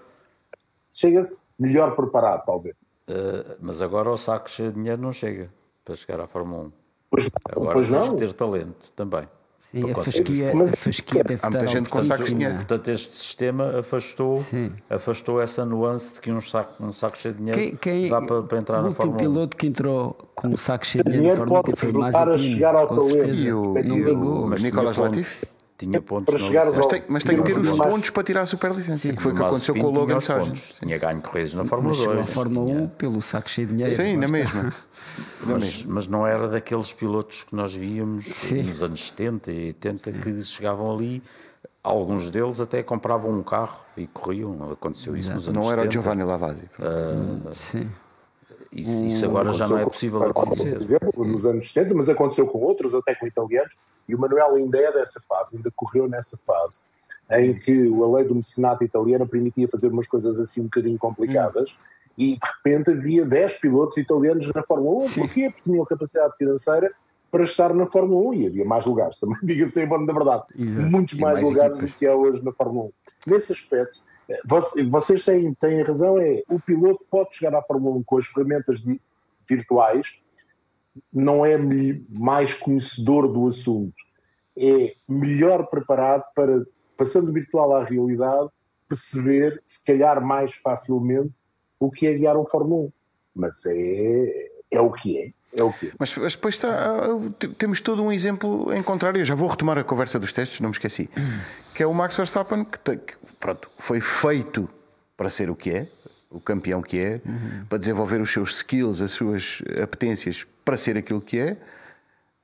[0.91, 2.77] chega-se melhor preparado, talvez.
[3.09, 5.51] Uh, mas agora o saco cheio de dinheiro não chega
[5.85, 6.73] para chegar à Fórmula 1.
[7.11, 9.29] Pois, agora pois de ter talento também.
[9.75, 12.55] Sim, a fasquia, a fasquia deve Há muita gente com saco de dinheiro.
[12.55, 14.45] Portanto, este sistema afastou,
[14.89, 18.23] afastou essa nuance de que um saco, um saco cheio de dinheiro quem, quem, dá
[18.23, 19.27] para, para entrar na Fórmula 1.
[19.27, 22.75] O piloto que entrou com um saco cheio de dinheiro, dinheiro pode ajudar a chegar
[22.77, 23.35] ao talento.
[23.35, 25.54] E o, e o, mas Nicolas Latifi?
[25.77, 28.47] Tinha pontos para chegar mas, tem, mas tem que ter os pontos para tirar a
[28.47, 29.17] superlicença, Sim.
[29.17, 30.61] que foi o que aconteceu com o Logan Sargent.
[30.79, 32.17] Tinha ganho corridas na Fórmula 2.
[32.17, 33.97] Na Fórmula 1 pelo saco cheio de dinheiro.
[33.97, 34.73] Sim, na mesma.
[35.45, 38.63] mas, mas, não era daqueles pilotos que nós víamos Sim.
[38.63, 41.21] nos anos 70 e 80 que chegavam ali.
[41.83, 44.73] Alguns deles até compravam um carro e corriam.
[44.73, 45.81] Aconteceu isso nos anos Não 70.
[45.81, 46.71] era o Giovanni Lavazzi.
[46.79, 47.91] Uh, Sim.
[48.75, 50.73] Isso, isso, agora já não é possível acontecer.
[50.73, 53.77] Por exemplo, nos anos 70, mas aconteceu com outros, até com italianos,
[54.09, 56.89] e o Manuel ainda é dessa fase, ainda correu nessa fase,
[57.31, 61.71] em que a lei do mecenato italiano permitia fazer umas coisas assim um bocadinho complicadas,
[61.71, 61.75] hum.
[62.19, 65.09] e de repente havia 10 pilotos italianos na Fórmula 1.
[65.09, 65.21] Sim.
[65.21, 65.51] Porquê?
[65.51, 66.93] Porque tinham capacidade financeira
[67.31, 70.45] para estar na Fórmula 1 e havia mais lugares também, diga-se em bom da verdade,
[70.59, 70.87] Exato.
[70.89, 71.93] muitos mais, mais lugares equipas.
[71.93, 72.93] do que há hoje na Fórmula 1.
[73.27, 74.01] Nesse aspecto,
[74.89, 78.83] vocês têm, têm razão, é o piloto pode chegar à Fórmula 1 com as ferramentas
[78.83, 79.01] de,
[79.49, 80.21] virtuais,
[81.13, 81.59] não é
[82.09, 83.95] mais conhecedor do assunto,
[84.57, 86.65] é melhor preparado para,
[86.97, 88.49] passando virtual à realidade,
[88.89, 91.35] perceber, se calhar mais facilmente,
[91.79, 92.93] o que é guiar um Fórmula 1.
[93.35, 95.33] Mas é, é o que é.
[95.57, 95.93] É o é.
[95.99, 96.95] Mas, mas depois está,
[97.59, 99.21] temos todo um exemplo em contrário.
[99.21, 101.09] Eu já vou retomar a conversa dos testes, não me esqueci.
[101.75, 104.69] Que é o Max Verstappen, que, que pronto, foi feito
[105.17, 105.89] para ser o que é,
[106.31, 107.65] o campeão que é, uhum.
[107.69, 111.57] para desenvolver os seus skills, as suas apetências para ser aquilo que é,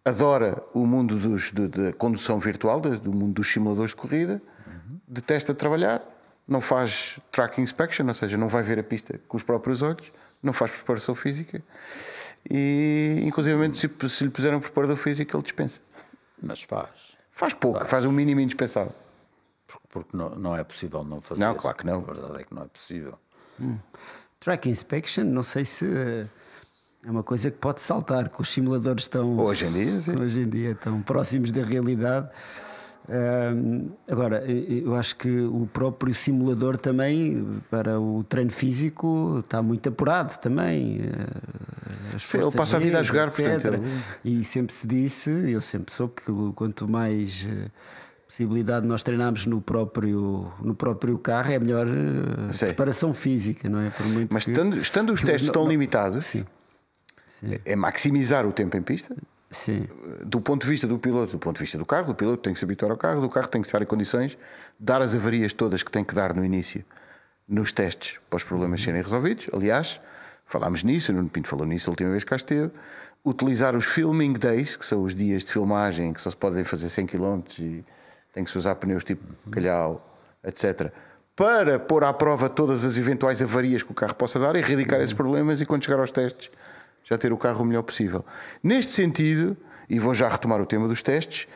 [0.05, 4.99] adora o mundo dos, da condução virtual, do mundo dos simuladores de corrida, uhum.
[5.09, 6.03] detesta trabalhar,
[6.47, 10.11] não faz track inspection, ou seja, não vai ver a pista com os próprios olhos,
[10.43, 11.63] não faz preparação física
[12.49, 15.81] e, inclusive, se, se lhe puseram um preparador físico, ele dispensa.
[16.43, 16.89] Mas faz.
[17.33, 18.95] Faz pouco, faz, faz o mínimo indispensável.
[19.71, 21.41] Porque, porque não, não é possível não fazer.
[21.41, 22.01] Não, claro que não.
[22.01, 23.15] A verdade é que não é possível.
[23.61, 23.79] Hum.
[24.41, 26.27] Track inspection, não sei se eh,
[27.05, 30.19] é uma coisa que pode saltar, que os simuladores estão hoje em dia, sim.
[30.19, 32.29] hoje em dia estão próximos da realidade.
[34.09, 40.39] agora, eu acho que o próprio simulador também, para o treino físico, está muito apurado
[40.39, 41.01] também.
[41.03, 43.63] Eh, Sim, ele passa a vida a jogar, etc.
[43.63, 43.83] portanto.
[44.25, 47.69] E sempre se disse, eu sempre soube que quanto mais eh,
[48.31, 53.81] possibilidade de nós treinarmos no próprio, no próprio carro, é melhor uh, preparação física, não
[53.81, 53.93] é?
[54.31, 56.47] Mas que, estando, estando, os testes não, tão não, limitados, sim,
[57.41, 57.59] sim.
[57.65, 59.17] é maximizar o tempo em pista.
[59.51, 59.89] Sim.
[60.25, 62.53] Do ponto de vista do piloto, do ponto de vista do carro, o piloto tem
[62.53, 64.39] que se habituar ao carro, do carro tem que estar em condições de
[64.79, 66.85] dar as avarias todas que tem que dar no início,
[67.49, 69.49] nos testes, para os problemas serem resolvidos.
[69.53, 69.99] Aliás,
[70.47, 72.71] falámos nisso, o Nuno Pinto falou nisso a última vez que cá esteve.
[73.25, 76.89] Utilizar os filming days, que são os dias de filmagem que só se podem fazer
[76.89, 77.85] 100 km e
[78.33, 80.05] tem que se usar pneus tipo calhau,
[80.45, 80.93] etc.
[81.35, 85.15] Para pôr à prova todas as eventuais avarias que o carro possa dar, erradicar esses
[85.15, 86.51] problemas e quando chegar aos testes
[87.11, 88.25] já ter o carro o melhor possível.
[88.63, 89.57] Neste sentido,
[89.89, 91.49] e vou já retomar o tema dos testes,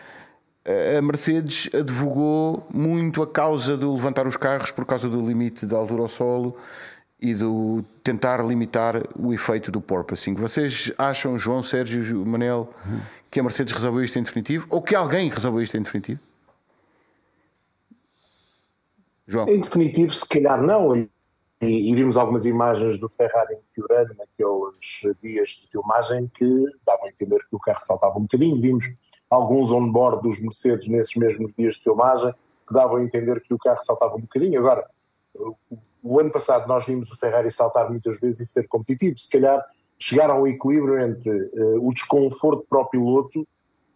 [0.67, 5.77] a Mercedes advogou muito a causa do levantar os carros por causa do limite da
[5.77, 6.57] altura ao solo
[7.21, 10.35] e do tentar limitar o efeito do porpoising.
[10.35, 12.73] Vocês acham, João, Sérgio, Manel,
[13.31, 14.67] que a Mercedes resolveu isto em definitivo?
[14.71, 16.21] Ou que alguém resolveu isto em definitivo?
[19.27, 19.49] João.
[19.49, 20.97] Em definitivo, se calhar não.
[20.97, 21.11] E,
[21.61, 27.09] e vimos algumas imagens do Ferrari em Fiorano naqueles dias de filmagem que davam a
[27.09, 28.61] entender que o carro saltava um bocadinho.
[28.61, 28.85] Vimos
[29.31, 32.33] alguns on-board dos Mercedes nesses mesmos dias de filmagem
[32.67, 34.59] que davam a entender que o carro saltava um bocadinho.
[34.59, 34.85] Agora,
[36.03, 39.19] o, ano passado nós vimos o Ferrari saltar muitas vezes e ser competitivo.
[39.19, 39.65] Se calhar
[39.99, 43.47] chegar a um equilíbrio entre uh, o desconforto para o piloto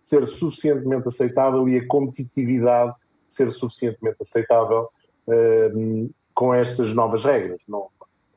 [0.00, 2.94] ser suficientemente aceitável e a competitividade
[3.26, 4.88] ser suficientemente aceitável
[5.28, 7.60] uh, com estas novas regras.
[7.68, 7.88] Não,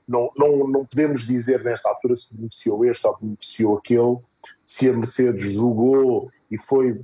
[0.07, 4.17] não, não, não podemos dizer nesta altura se beneficiou este ou beneficiou aquele,
[4.63, 6.99] se a Mercedes jogou e foi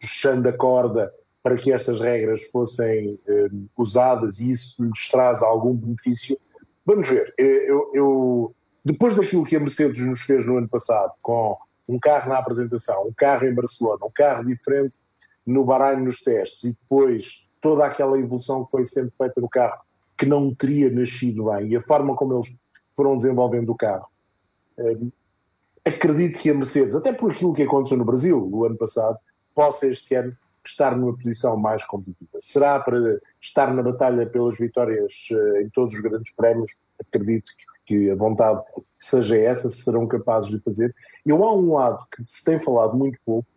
[0.00, 5.74] puxando a corda para que estas regras fossem uh, usadas e isso lhes traz algum
[5.74, 6.38] benefício.
[6.84, 7.32] Vamos ver.
[7.38, 11.56] Eu, eu, depois daquilo que a Mercedes nos fez no ano passado, com
[11.88, 14.96] um carro na apresentação, um carro em Barcelona, um carro diferente
[15.46, 19.80] no Bahrein nos testes e depois toda aquela evolução que foi sempre feita no carro
[20.18, 22.54] que não teria nascido bem e a forma como eles
[22.94, 24.06] foram desenvolvendo o carro.
[25.84, 29.18] Acredito que a Mercedes, até por aquilo que aconteceu no Brasil no ano passado,
[29.54, 32.38] possa este ano estar numa posição mais competitiva.
[32.38, 35.12] Será para estar na batalha pelas vitórias
[35.60, 36.70] em todos os grandes prémios?
[37.00, 37.50] Acredito
[37.84, 38.62] que a vontade
[39.00, 40.94] seja essa, se serão capazes de fazer.
[41.26, 43.48] Eu há um lado que se tem falado muito pouco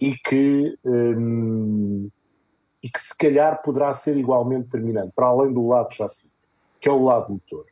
[0.00, 2.10] e que, hum,
[2.82, 6.32] e que se calhar poderá ser igualmente determinante, para além do lado chassi,
[6.80, 7.64] que é o lado motor.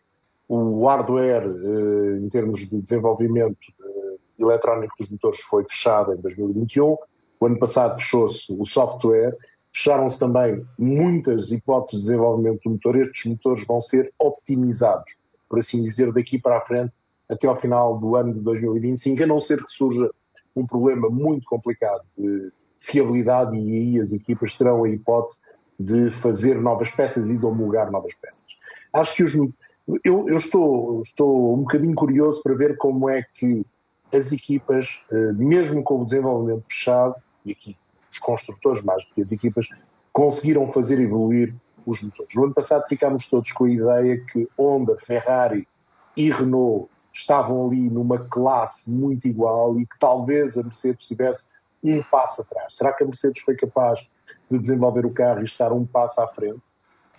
[0.48, 6.96] O hardware, eh, em termos de desenvolvimento eh, eletrónico dos motores, foi fechado em 2021.
[7.40, 9.36] O ano passado fechou-se o software.
[9.72, 12.96] Fecharam-se também muitas hipóteses de desenvolvimento do motor.
[12.96, 15.12] Estes motores vão ser optimizados,
[15.48, 16.92] por assim dizer, daqui para a frente,
[17.28, 20.10] até ao final do ano de 2025, a não ser que surja
[20.54, 25.42] um problema muito complicado de fiabilidade e aí as equipas terão a hipótese
[25.78, 28.46] de fazer novas peças e de homologar novas peças.
[28.92, 29.34] Acho que os,
[30.04, 33.64] eu, eu estou, estou um bocadinho curioso para ver como é que
[34.12, 37.14] as equipas, eh, mesmo com o desenvolvimento fechado,
[37.44, 37.76] e aqui
[38.10, 39.68] os construtores mais do que as equipas,
[40.12, 41.54] conseguiram fazer evoluir
[41.86, 42.34] os motores.
[42.34, 45.66] No ano passado ficámos todos com a ideia que Honda, Ferrari
[46.16, 52.02] e Renault estavam ali numa classe muito igual e que talvez a Mercedes tivesse um
[52.02, 52.76] passo atrás.
[52.76, 54.00] Será que a Mercedes foi capaz
[54.50, 56.60] de desenvolver o carro e estar um passo à frente?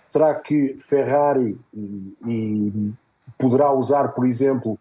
[0.04, 2.92] Será que Ferrari e, e
[3.38, 4.78] poderá usar, por exemplo,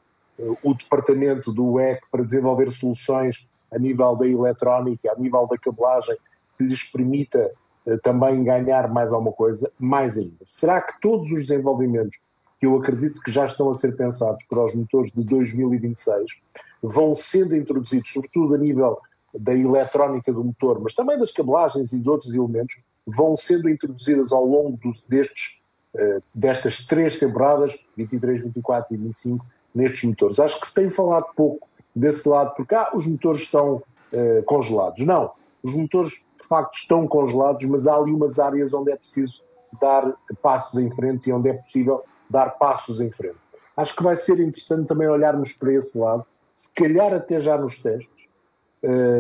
[0.63, 6.17] o departamento do WEC para desenvolver soluções a nível da eletrónica, a nível da cabelagem,
[6.58, 7.52] que lhes permita
[7.86, 9.72] uh, também ganhar mais alguma coisa?
[9.80, 10.38] Mais ainda.
[10.44, 12.17] Será que todos os desenvolvimentos
[12.60, 16.39] que eu acredito que já estão a ser pensados para os motores de 2026,
[16.84, 19.00] vão sendo introduzidos, sobretudo a nível
[19.34, 24.32] da eletrónica do motor, mas também das cabelagens e de outros elementos, vão sendo introduzidas
[24.32, 25.62] ao longo dos, destes,
[25.96, 30.39] uh, destas três temporadas, 23, 24 e 25, nestes motores.
[30.39, 35.06] Acho que se tem falado pouco desse lado, porque ah, os motores estão uh, congelados.
[35.06, 35.32] Não,
[35.63, 39.44] os motores de facto estão congelados, mas há ali umas áreas onde é preciso
[39.80, 43.38] dar passos em frente e onde é possível dar passos em frente.
[43.76, 47.82] Acho que vai ser interessante também olharmos para esse lado, se calhar até já nos
[47.82, 48.20] testes,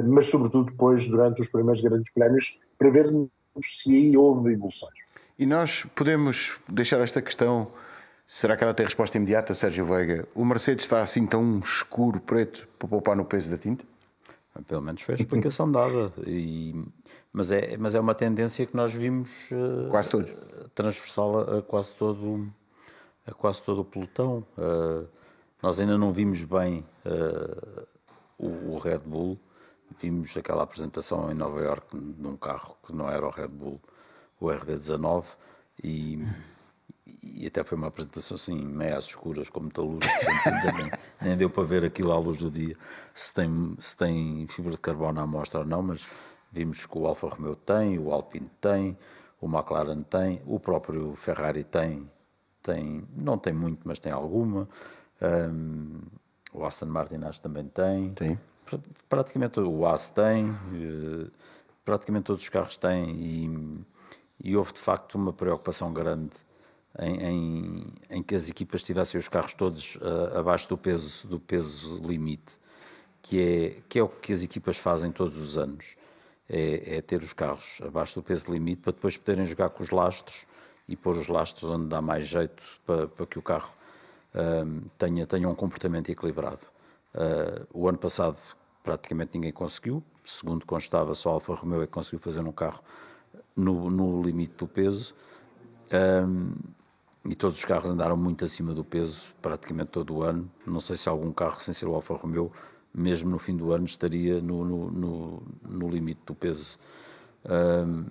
[0.07, 3.29] mas sobretudo depois, durante os primeiros grandes prémios, para vermos
[3.61, 4.93] se aí houve evoluções.
[5.37, 7.67] E nós podemos deixar esta questão,
[8.27, 10.27] será que ela tem resposta imediata, Sérgio Veiga?
[10.35, 13.85] O Mercedes está assim tão escuro, preto, para poupar no peso da tinta?
[14.67, 16.11] Pelo menos foi a explicação dada.
[16.27, 16.75] E,
[17.31, 20.29] mas, é, mas é uma tendência que nós vimos uh, quase todos.
[20.75, 22.51] transversal a, a quase todo
[23.25, 24.45] a quase todo o pelotão.
[24.57, 25.07] Uh,
[25.61, 27.87] nós ainda não vimos bem uh,
[28.37, 29.39] o, o, Red Bull,
[29.99, 33.81] vimos aquela apresentação em Nova York num carro que não era o Red Bull,
[34.39, 35.25] o RB19,
[35.83, 36.23] e,
[37.23, 40.05] e até foi uma apresentação assim, meio às escuras, com muita luz,
[40.75, 42.77] nem, nem deu para ver aquilo à luz do dia,
[43.13, 46.07] se tem, se tem fibra de carbono à amostra ou não, mas
[46.51, 48.97] vimos que o Alfa Romeo tem, o Alpine tem,
[49.39, 52.09] o McLaren tem, o próprio Ferrari tem,
[52.61, 54.69] tem, não tem muito, mas tem alguma.
[55.21, 55.99] Um,
[56.53, 58.13] o Aston Martin acho que também tem.
[58.13, 58.39] Tem.
[59.09, 61.31] Praticamente o AS tem, uh,
[61.83, 66.31] praticamente todos os carros têm e, e, houve de facto uma preocupação grande
[66.99, 71.39] em, em, em que as equipas tivessem os carros todos uh, abaixo do peso, do
[71.39, 72.53] peso limite,
[73.21, 75.95] que é, que é o que as equipas fazem todos os anos.
[76.53, 79.89] É, é ter os carros abaixo do peso limite para depois poderem jogar com os
[79.89, 80.45] lastros
[80.85, 83.71] e pôr os lastros onde dá mais jeito para, para que o carro
[84.35, 86.67] uh, tenha, tenha um comportamento equilibrado.
[87.15, 88.37] Uh, o ano passado
[88.83, 92.81] praticamente ninguém conseguiu, segundo constava, só Alfa Romeo é que conseguiu fazer um carro
[93.55, 95.13] no, no limite do peso.
[95.91, 96.53] Um,
[97.23, 100.49] e todos os carros andaram muito acima do peso praticamente todo o ano.
[100.65, 102.51] Não sei se algum carro, sem ser o Alfa Romeo,
[102.93, 106.79] mesmo no fim do ano, estaria no, no, no, no limite do peso.
[107.45, 108.05] Um,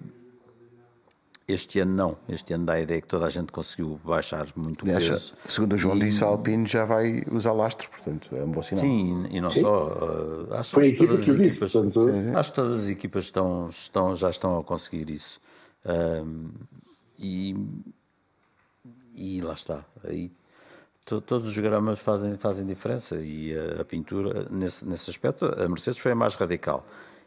[1.50, 2.16] este ano não.
[2.28, 5.34] Este ano dá a ideia que toda a gente conseguiu baixar muito o peso.
[5.48, 6.00] Segundo o João e...
[6.00, 8.82] disse, a Alpine já vai usar lastro, portanto é um bom sinal.
[8.82, 9.62] Sim, e não Sim.
[9.62, 9.88] só.
[9.88, 11.58] Uh, acho Foi a equipa que eu disse.
[11.60, 12.06] Portanto...
[12.34, 15.40] Acho que todas as equipas estão, estão, já estão a conseguir isso.
[15.84, 16.50] Um,
[17.18, 17.54] e,
[19.14, 19.84] e lá está.
[20.04, 20.30] Aí,
[21.04, 25.68] to, todos os gramas fazem, fazem diferença e a, a pintura, nesse, nesse aspecto, a
[25.68, 26.86] Mercedes foi a mais radical.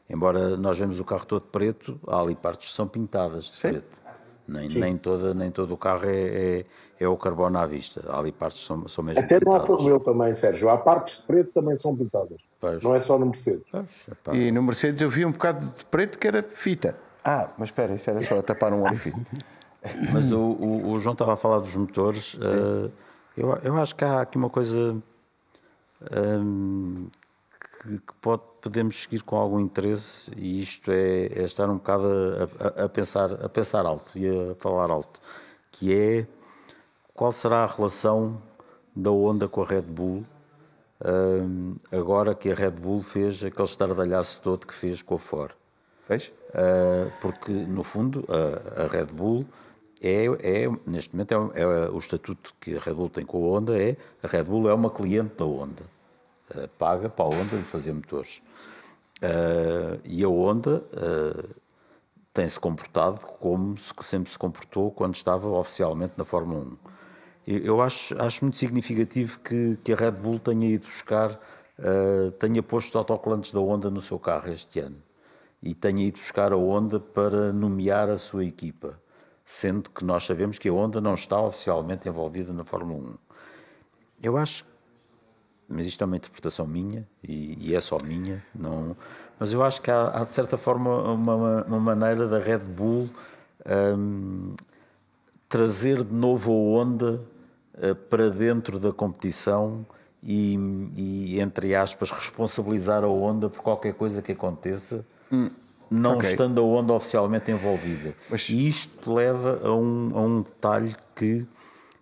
[0.10, 3.70] Embora nós vemos o carro todo preto, há ali partes que são pintadas de Sim.
[3.70, 4.03] preto.
[4.48, 6.66] Nem, nem, toda, nem todo o carro é, é,
[7.00, 8.04] é, o carbono à vista.
[8.10, 9.68] Há ali partes que são, são mesmo Até pintadas.
[9.68, 10.70] no Alfa Romeo também, Sérgio.
[10.70, 12.42] Há partes de preto também são pintadas.
[12.60, 12.84] Pois.
[12.84, 13.64] Não é só no Mercedes.
[13.72, 16.98] Pois, e no Mercedes eu vi um bocado de preto que era fita.
[17.24, 19.26] Ah, mas espera, isso era só tapar um orifício.
[20.12, 22.36] Mas o, o, o João estava a falar dos motores.
[22.36, 22.92] Uh,
[23.38, 25.02] eu, eu acho que há aqui uma coisa
[26.12, 27.08] um,
[27.84, 32.08] que, que pode, podemos seguir com algum interesse e isto é, é estar um bocado
[32.08, 35.20] a, a, a, pensar, a pensar alto e a falar alto,
[35.72, 36.28] que é
[37.14, 38.42] qual será a relação
[38.96, 40.26] da Honda com a Red Bull
[41.06, 45.54] um, agora que a Red Bull fez aquele estardalhaço todo que fez com a Ford.
[46.08, 46.32] Fez?
[46.50, 49.46] Uh, porque, no fundo, a, a Red Bull
[50.02, 53.58] é, é, neste momento, é, é, o estatuto que a Red Bull tem com a
[53.58, 55.84] Honda é a Red Bull é uma cliente da Honda.
[56.50, 58.42] Uh, paga para a Honda lhe fazer motores.
[59.18, 60.84] Uh, e a Honda
[62.34, 66.94] tem-se comportado como se, sempre se comportou quando estava oficialmente na Fórmula 1
[67.46, 71.32] eu acho, acho muito significativo que, que a Red Bull tenha ido buscar,
[71.78, 74.98] uh, tenha posto os autocolantes da Honda no seu carro este ano
[75.62, 79.00] e tenha ido buscar a Honda para nomear a sua equipa,
[79.46, 83.18] sendo que nós sabemos que a Honda não está oficialmente envolvida na Fórmula 1.
[84.22, 84.66] Eu acho,
[85.74, 88.96] mas isto é uma interpretação minha e, e é só minha, não,
[89.40, 93.10] mas eu acho que há, há de certa forma uma, uma maneira da Red Bull
[93.98, 94.56] um,
[95.50, 97.22] trazer de novo a Honda
[97.78, 99.86] eh, para dentro da competição
[100.22, 100.56] e,
[100.96, 105.50] e, entre aspas, responsabilizar a Honda por qualquer coisa que aconteça, hum,
[105.90, 106.32] não okay.
[106.32, 108.16] estando a Honda oficialmente envolvida.
[108.30, 108.48] Mas...
[108.50, 111.46] E isto leva a um, a um detalhe que,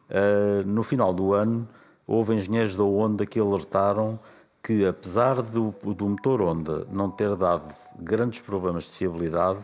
[0.10, 1.68] uh, no final do ano,
[2.12, 4.20] houve engenheiros da Honda que alertaram
[4.64, 9.60] que, apesar do, do motor Honda não ter dado grandes problemas de fiabilidade,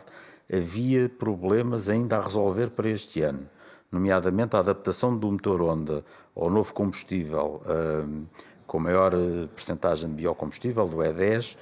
[0.51, 3.47] havia problemas ainda a resolver para este ano
[3.91, 6.03] nomeadamente a adaptação do motor Honda
[6.35, 8.25] ao novo combustível hum,
[8.65, 11.55] com maior eh, percentagem de biocombustível, do E10,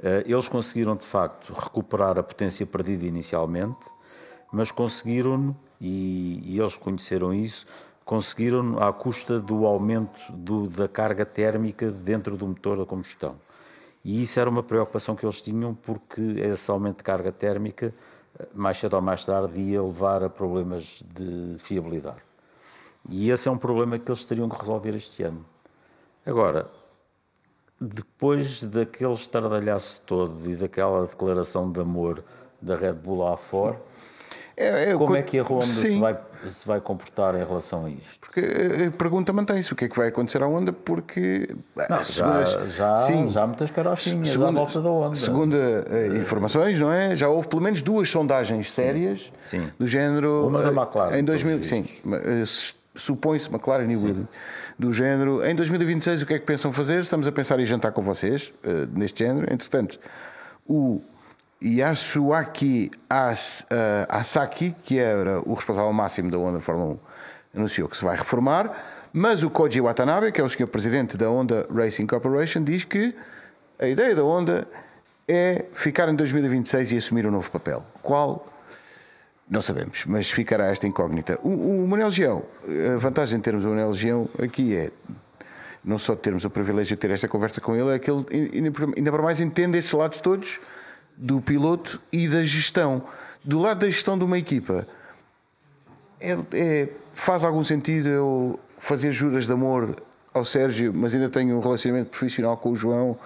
[0.00, 3.84] eh, eles conseguiram de facto recuperar a potência perdida inicialmente,
[4.52, 7.66] mas conseguiram, e, e eles conheceram isso,
[8.04, 13.36] conseguiram à custa do aumento do, da carga térmica dentro do motor da combustão.
[14.04, 17.94] E isso era uma preocupação que eles tinham, porque esse aumento de carga térmica
[18.54, 22.22] mais cedo ou mais tarde ia levar a problemas de fiabilidade.
[23.08, 25.44] E esse é um problema que eles teriam que resolver este ano.
[26.24, 26.70] Agora,
[27.80, 32.22] depois daquele estardalhaço todo e daquela declaração de amor
[32.60, 33.76] da Red Bull à Ford,
[34.56, 37.90] é, é, Como é que a Honda se vai, se vai comportar em relação a
[37.90, 38.20] isto?
[38.20, 38.40] Porque
[38.88, 40.72] a pergunta mantém-se: o que é que vai acontecer à Honda?
[40.72, 41.54] Porque.
[41.88, 45.16] Não, já, já, sim, já há muitas carochinhas segunda, à volta da Honda.
[45.16, 47.16] Segundo uh, informações, não é?
[47.16, 49.68] Já houve pelo menos duas sondagens sim, sérias sim.
[49.78, 50.48] do género.
[50.48, 51.18] Uma da eh, McLaren.
[51.18, 51.86] Em 2000, sim.
[52.94, 54.28] Supõe-se McLaren e Williams.
[54.78, 55.42] Do género.
[55.46, 57.02] Em 2026, o que é que pensam fazer?
[57.02, 59.50] Estamos a pensar em jantar com vocês, uh, neste género.
[59.52, 59.98] Entretanto,
[60.66, 61.00] o
[61.62, 66.94] Yasuaki As, uh, Asaki, que era o responsável máximo da Honda Fórmula
[67.54, 71.16] 1, anunciou que se vai reformar, mas o Koji Watanabe, que é o senhor presidente
[71.16, 73.14] da Honda Racing Corporation, diz que
[73.78, 74.66] a ideia da Honda
[75.28, 77.84] é ficar em 2026 e assumir um novo papel.
[78.02, 78.48] Qual?
[79.48, 81.38] Não sabemos, mas ficará esta incógnita.
[81.42, 82.42] O, o Manuel Gião,
[82.94, 84.90] a vantagem de termos o Manuel Gião aqui é
[85.84, 88.24] não só termos o privilégio de ter esta conversa com ele, é que ele
[88.96, 90.58] ainda para mais entende estes lados todos
[91.22, 93.04] do piloto e da gestão.
[93.44, 94.86] Do lado da gestão de uma equipa,
[96.20, 100.02] é, é, faz algum sentido eu fazer juras de amor
[100.34, 103.18] ao Sérgio, mas ainda tenho um relacionamento profissional com o João?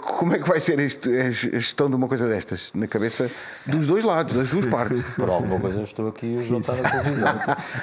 [0.00, 2.70] como é que vai ser isto, a gestão de uma coisa destas?
[2.74, 3.30] Na cabeça
[3.66, 5.02] dos dois lados, das duas partes.
[5.14, 7.34] Por alguma coisa eu estou aqui a juntar a televisão.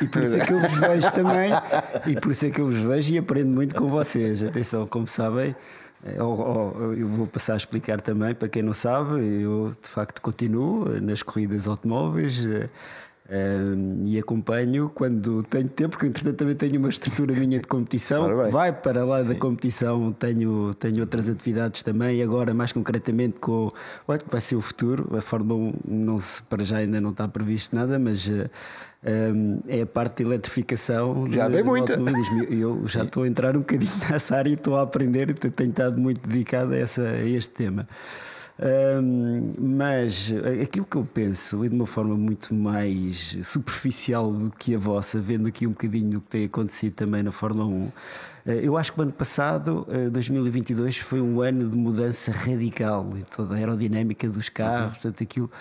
[0.01, 1.51] e por isso é que eu vos vejo também,
[2.07, 4.43] e por isso é que eu vos vejo e aprendo muito com vocês.
[4.43, 5.55] Atenção, como sabem, é,
[6.03, 11.21] eu vou passar a explicar também, para quem não sabe, eu de facto continuo nas
[11.21, 12.45] corridas automóveis
[13.29, 17.67] eh, eh, e acompanho quando tenho tempo, porque entretanto também tenho uma estrutura minha de
[17.67, 19.33] competição, vai para lá Sim.
[19.33, 23.71] da competição, tenho, tenho outras atividades também, agora mais concretamente com
[24.07, 27.27] olha, vai ser o futuro, a Fórmula 1 não se, para já ainda não está
[27.27, 28.49] previsto nada, mas uh,
[29.05, 31.29] um, é a parte de eletrificação.
[31.29, 31.93] Já de, dei muita.
[32.49, 35.99] Eu já estou a entrar um bocadinho nessa área e estou a aprender tenho estado
[35.99, 37.87] muito dedicado a, essa, a este tema.
[38.61, 44.75] Um, mas aquilo que eu penso é de uma forma muito mais superficial do que
[44.75, 47.91] a vossa, vendo aqui um bocadinho do que tem acontecido também na Fórmula 1,
[48.45, 53.09] eh, eu acho que o ano passado, 2022, eh, foi um ano de mudança radical
[53.15, 54.91] em toda a aerodinâmica dos carros, uhum.
[54.91, 55.51] portanto aquilo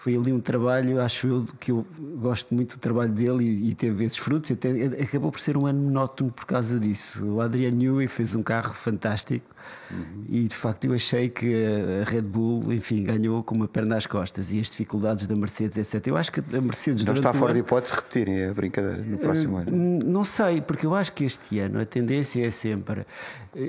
[0.00, 1.84] foi ali um trabalho, acho eu, que eu
[2.20, 4.52] gosto muito do trabalho dele e, e teve esses frutos.
[4.52, 4.70] Até,
[5.02, 7.26] acabou por ser um ano monótono por causa disso.
[7.26, 9.44] O Adrian Newey fez um carro fantástico
[9.90, 10.24] uhum.
[10.28, 11.52] e de facto eu achei que
[12.00, 15.76] a Red Bull, enfim, ganhou com uma perna às costas e as dificuldades da Mercedes,
[15.76, 16.06] etc.
[16.06, 17.04] Eu acho que a Mercedes.
[17.04, 19.98] Não está fora ano, de hipótese repetirem a brincadeira no próximo uh, ano?
[20.06, 23.04] Não sei, porque eu acho que este ano a tendência é sempre.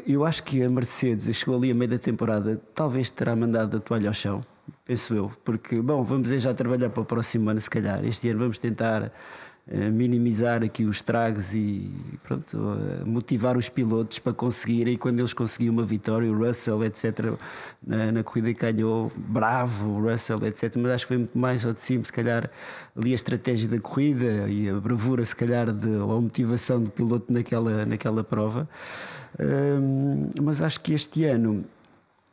[0.05, 3.80] Eu acho que a Mercedes chegou ali a meio da temporada, talvez terá mandado a
[3.80, 4.43] toalha ao chão
[4.86, 8.03] penso eu, porque, bom, vamos já trabalhar para o próximo ano, se calhar.
[8.05, 9.03] Este ano vamos tentar
[9.67, 11.91] uh, minimizar aqui os estragos e,
[12.24, 17.34] pronto, uh, motivar os pilotos para conseguirem, quando eles conseguiam uma vitória, o Russell, etc.,
[17.86, 21.65] na, na corrida que ganhou, bravo, o Russell, etc., mas acho que foi muito mais
[21.65, 22.49] ao de cima, se calhar,
[22.95, 26.89] ali a estratégia da corrida e a bravura, se calhar, de, ou a motivação do
[26.89, 28.67] piloto naquela, naquela prova.
[29.36, 31.63] Uh, mas acho que este ano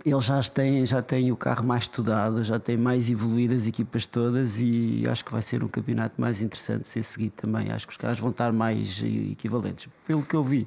[0.07, 4.07] eles já têm, já têm o carro mais estudado, já têm mais evoluído as equipas
[4.07, 7.73] todas e acho que vai ser um campeonato mais interessante de ser seguido também.
[7.73, 9.89] Acho que os carros vão estar mais equivalentes.
[10.07, 10.65] Pelo que eu vi,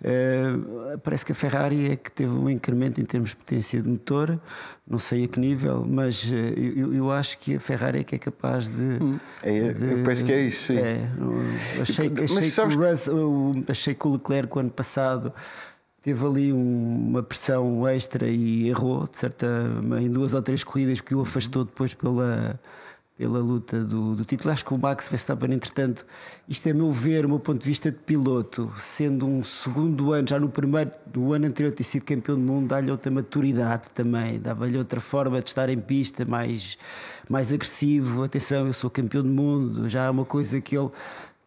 [0.00, 3.88] uh, parece que a Ferrari é que teve um incremento em termos de potência de
[3.88, 4.36] motor,
[4.84, 8.16] não sei a que nível, mas uh, eu, eu, acho que a Ferrari é que
[8.16, 8.98] é capaz de.
[9.00, 10.78] Hum, é, de eu penso que é isso, sim.
[10.78, 11.08] É,
[11.80, 15.32] achei, achei, que o Russell, achei que o Leclerc, o ano passado
[16.02, 19.46] teve ali uma pressão extra e errou, de certa,
[20.00, 22.58] em duas ou três corridas que o afastou depois pela,
[23.16, 24.50] pela luta do, do título.
[24.50, 26.04] Acho que o Max Verstappen, entretanto,
[26.48, 30.26] isto é meu ver, o meu ponto de vista de piloto, sendo um segundo ano,
[30.28, 34.40] já no primeiro, do ano anterior ter sido campeão do mundo, dá-lhe outra maturidade também,
[34.40, 36.76] dava-lhe outra forma de estar em pista, mais,
[37.28, 38.24] mais agressivo.
[38.24, 40.90] Atenção, eu sou campeão do mundo, já é uma coisa que ele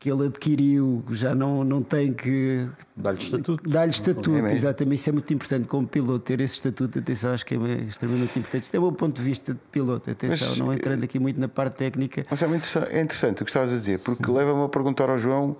[0.06, 2.70] que ele adquiriu, já não, não tem que.
[2.96, 3.68] Dar-lhe estatuto.
[3.68, 5.00] Dar-lhe estatuto, é exatamente.
[5.00, 7.00] Isso é muito importante como piloto, ter esse estatuto.
[7.00, 8.64] Atenção, acho que é extremamente importante.
[8.66, 10.12] Isto é o meu ponto de vista de piloto.
[10.12, 12.24] Atenção, mas, não entrando aqui muito na parte técnica.
[12.30, 15.18] Mas é, muito, é interessante o que estavas a dizer, porque leva-me a perguntar ao
[15.18, 15.58] João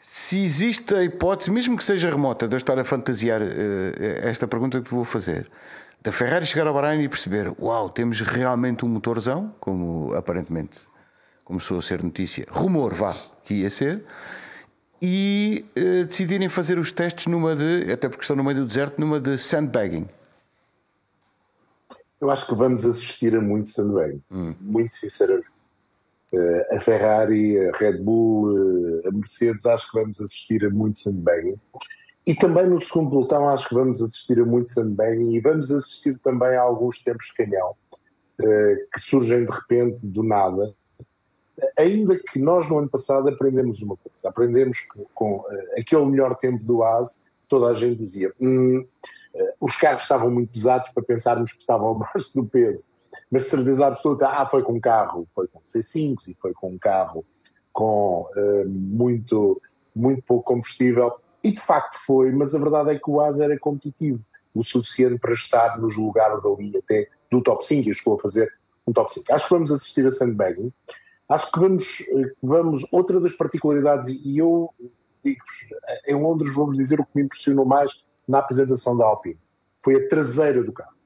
[0.00, 3.46] se existe a hipótese, mesmo que seja remota, de eu estar a fantasiar uh,
[4.22, 5.48] esta pergunta que vou fazer.
[6.02, 10.87] Da Ferrari chegar ao Bahrein e perceber, uau, temos realmente um motorzão, como aparentemente
[11.48, 14.04] começou a ser notícia, rumor, vá, que ia ser,
[15.00, 19.00] e uh, decidirem fazer os testes numa de, até porque estão no meio do deserto,
[19.00, 20.06] numa de sandbagging.
[22.20, 24.54] Eu acho que vamos assistir a muito sandbagging, hum.
[24.60, 25.48] muito sinceramente.
[26.34, 30.98] Uh, a Ferrari, a Red Bull, uh, a Mercedes, acho que vamos assistir a muito
[30.98, 31.58] sandbagging.
[32.26, 36.18] E também no segundo pelotão acho que vamos assistir a muito sandbagging e vamos assistir
[36.18, 37.74] também a alguns tempos de canhão
[38.38, 40.72] que surgem de repente do nada
[41.76, 45.46] ainda que nós no ano passado aprendemos uma coisa, aprendemos que com uh,
[45.78, 48.86] aquele melhor tempo do ASE, toda a gente dizia hum,
[49.34, 52.92] uh, os carros estavam muito pesados para pensarmos que estavam abaixo do peso,
[53.30, 56.70] mas de certeza absoluta, ah, foi com um carro, foi com C5 e foi com
[56.70, 57.24] um carro
[57.72, 59.60] com uh, muito,
[59.94, 63.58] muito pouco combustível, e de facto foi, mas a verdade é que o ASE era
[63.58, 64.20] competitivo,
[64.54, 68.52] o suficiente para estar nos lugares ali até do top 5, e chegou a fazer
[68.86, 69.32] um top 5.
[69.32, 70.72] Acho que vamos assistir a sandbagging,
[71.28, 72.04] Acho que vamos,
[72.42, 74.72] vamos outra das particularidades, e eu
[75.22, 75.68] digo-vos,
[76.06, 79.38] em Londres vou-vos dizer o que me impressionou mais na apresentação da Alpine,
[79.82, 80.96] foi a traseira do carro.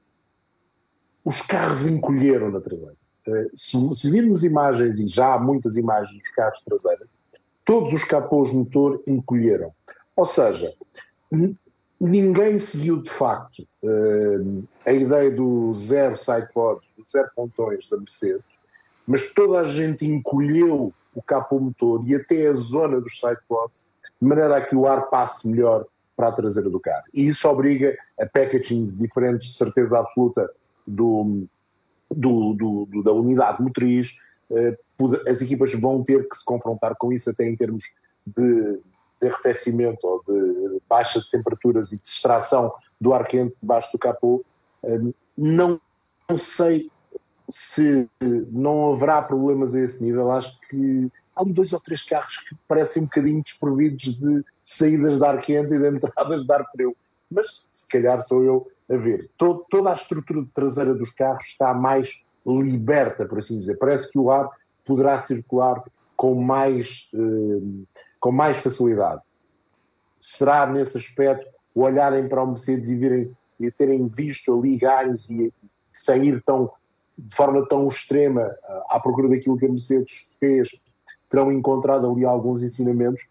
[1.23, 2.97] Os carros encolheram na traseira.
[3.27, 7.07] Eh, se, se virmos imagens, e já há muitas imagens dos carros de traseira,
[7.63, 9.73] todos os capôs motor encolheram.
[10.15, 10.73] Ou seja,
[11.99, 18.43] ninguém seguiu de facto eh, a ideia do zero sidepods, do zero pontões da Mercedes,
[19.07, 23.87] mas toda a gente encolheu o capô motor e até a zona dos sidepods,
[24.21, 25.85] de maneira a que o ar passe melhor
[26.15, 27.05] para a traseira do carro.
[27.13, 30.49] E isso obriga a packagings diferentes, certeza absoluta,
[30.85, 31.45] do,
[32.09, 34.17] do, do, da unidade motriz.
[34.51, 34.77] Eh,
[35.27, 37.83] as equipas vão ter que se confrontar com isso, até em termos
[38.25, 38.79] de,
[39.21, 43.99] de arrefecimento ou de baixa de temperaturas e de extração do ar quente debaixo do
[43.99, 44.43] capô.
[44.83, 44.99] Eh,
[45.37, 45.79] não
[46.37, 46.91] sei
[47.49, 48.07] se
[48.51, 53.03] não haverá problemas a esse nível, acho que há dois ou três carros que parecem
[53.03, 56.95] um bocadinho desprovidos de saídas de ar quente e de entradas de ar frio.
[57.29, 59.29] Mas se calhar sou eu a ver.
[59.37, 63.77] Todo, toda a estrutura traseira dos carros está mais liberta, por assim dizer.
[63.77, 64.49] Parece que o ar
[64.85, 65.83] poderá circular
[66.15, 67.85] com mais, eh,
[68.19, 69.21] com mais facilidade.
[70.19, 75.53] Será nesse aspecto olharem para o Mercedes e virem e terem visto ali ganhos e
[75.91, 76.71] sair tão
[77.17, 78.55] de forma tão extrema
[78.89, 80.69] à procura daquilo que a Mercedes fez,
[81.29, 83.27] terão encontrado ali alguns ensinamentos?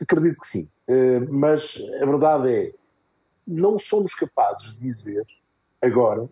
[0.00, 0.68] Acredito que sim.
[0.86, 2.74] Eh, mas a verdade é,
[3.46, 5.26] não somos capazes de dizer
[5.82, 6.28] agora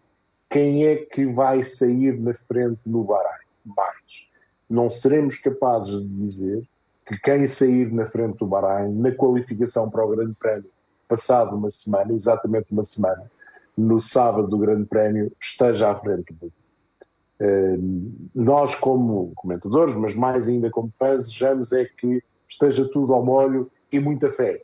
[0.49, 3.47] quem é que vai sair na frente no Bahrein.
[3.65, 4.29] mais.
[4.69, 6.69] Não seremos capazes de dizer
[7.07, 10.71] que quem sair na frente do Bahrein, na qualificação para o Grande Prémio,
[11.09, 13.31] passado uma semana, exatamente uma semana,
[13.77, 20.49] no sábado do Grande Prémio, esteja à frente do uh, Nós, como comentadores, mas mais
[20.49, 24.63] ainda como fãs, desejamos é que esteja tudo ao molho e muita fé.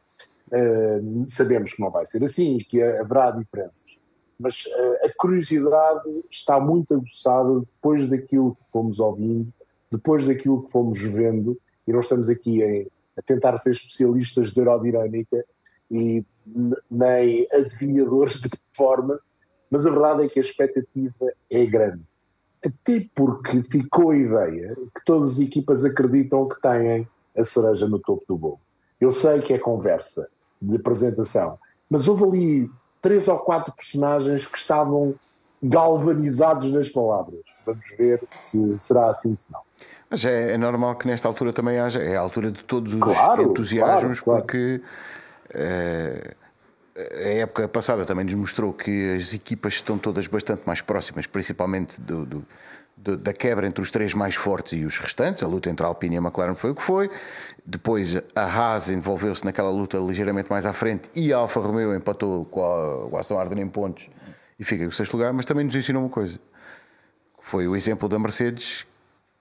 [0.48, 3.86] Uh, sabemos que não vai ser assim e que haverá diferenças.
[4.38, 9.52] Mas uh, a curiosidade está muito aguçada depois daquilo que fomos ouvindo,
[9.90, 14.60] depois daquilo que fomos vendo, e não estamos aqui em, a tentar ser especialistas de
[14.60, 15.44] aerodinâmica
[15.92, 16.24] e
[16.90, 19.32] nem adivinhadores de performance,
[19.70, 22.02] mas a verdade é que a expectativa é grande.
[22.64, 27.98] Até porque ficou a ideia que todas as equipas acreditam que têm a cereja no
[27.98, 28.60] topo do bolo.
[28.98, 30.30] Eu sei que é conversa
[30.60, 31.58] de apresentação,
[31.90, 32.70] mas houve ali
[33.02, 35.14] três ou quatro personagens que estavam
[35.62, 37.40] galvanizados nas palavras.
[37.66, 39.60] Vamos ver se será assim, se não.
[40.08, 43.00] Mas é, é, normal que nesta altura também haja, é a altura de todos os
[43.00, 44.42] claro, entusiasmos, claro, claro.
[44.42, 44.82] porque
[45.54, 52.00] a época passada também nos mostrou que as equipas estão todas bastante mais próximas, principalmente
[52.00, 52.46] do, do
[52.96, 55.42] da quebra entre os três mais fortes e os restantes.
[55.42, 57.10] A luta entre a Alpine e a McLaren foi o que foi.
[57.64, 62.44] Depois a Haas envolveu-se naquela luta ligeiramente mais à frente e a Alfa Romeo empatou
[62.44, 64.08] com a, com a Aston Martin em pontos
[64.58, 65.32] e fica em sexto lugar.
[65.32, 66.38] Mas também nos ensinou uma coisa.
[67.40, 68.86] Foi o exemplo da Mercedes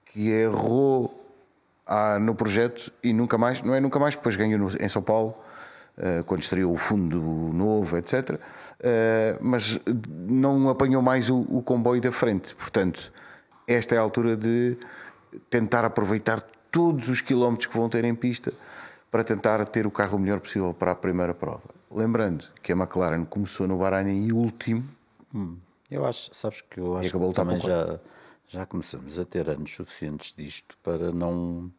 [0.06, 1.22] que errou
[1.86, 5.02] ah, no projeto e nunca mais, não é nunca mais, depois ganhou no, em São
[5.02, 5.34] Paulo,
[6.26, 7.20] quando estreou o fundo
[7.52, 8.40] novo, etc.
[8.82, 9.78] Ah, mas
[10.08, 12.54] não apanhou mais o, o comboio da frente.
[12.54, 13.12] Portanto,
[13.66, 14.76] esta é a altura de
[15.48, 16.40] tentar aproveitar
[16.70, 18.52] todos os quilómetros que vão ter em pista
[19.10, 21.70] para tentar ter o carro o melhor possível para a primeira prova.
[21.90, 24.82] Lembrando que a McLaren começou no Bahrein e último.
[25.34, 25.56] Hum,
[25.90, 28.00] eu acho, sabes que eu acho que também já,
[28.48, 31.70] já começamos a ter anos suficientes disto para não,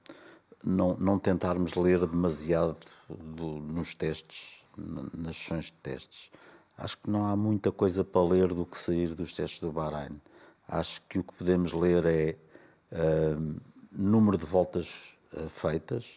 [0.63, 2.77] não, não tentarmos ler demasiado
[3.09, 6.31] do, nos testes, nas sessões de testes.
[6.77, 10.19] Acho que não há muita coisa para ler do que sair dos testes do Bahrein.
[10.67, 12.37] Acho que o que podemos ler é
[12.91, 13.61] uh,
[13.91, 14.89] número de voltas
[15.33, 16.07] uh, feitas,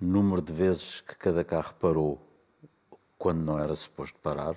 [0.00, 2.20] número de vezes que cada carro parou
[3.18, 4.56] quando não era suposto parar,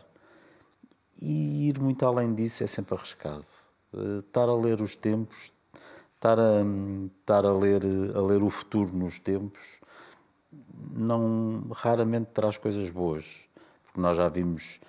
[1.19, 3.45] e ir muito além disso é sempre arriscado.
[3.91, 5.51] Uh, estar a ler os tempos,
[6.27, 6.63] estar a,
[7.19, 7.81] estar a, ler,
[8.15, 9.61] a ler o futuro nos tempos,
[10.91, 13.25] não raramente traz coisas boas,
[13.85, 14.79] porque nós já vimos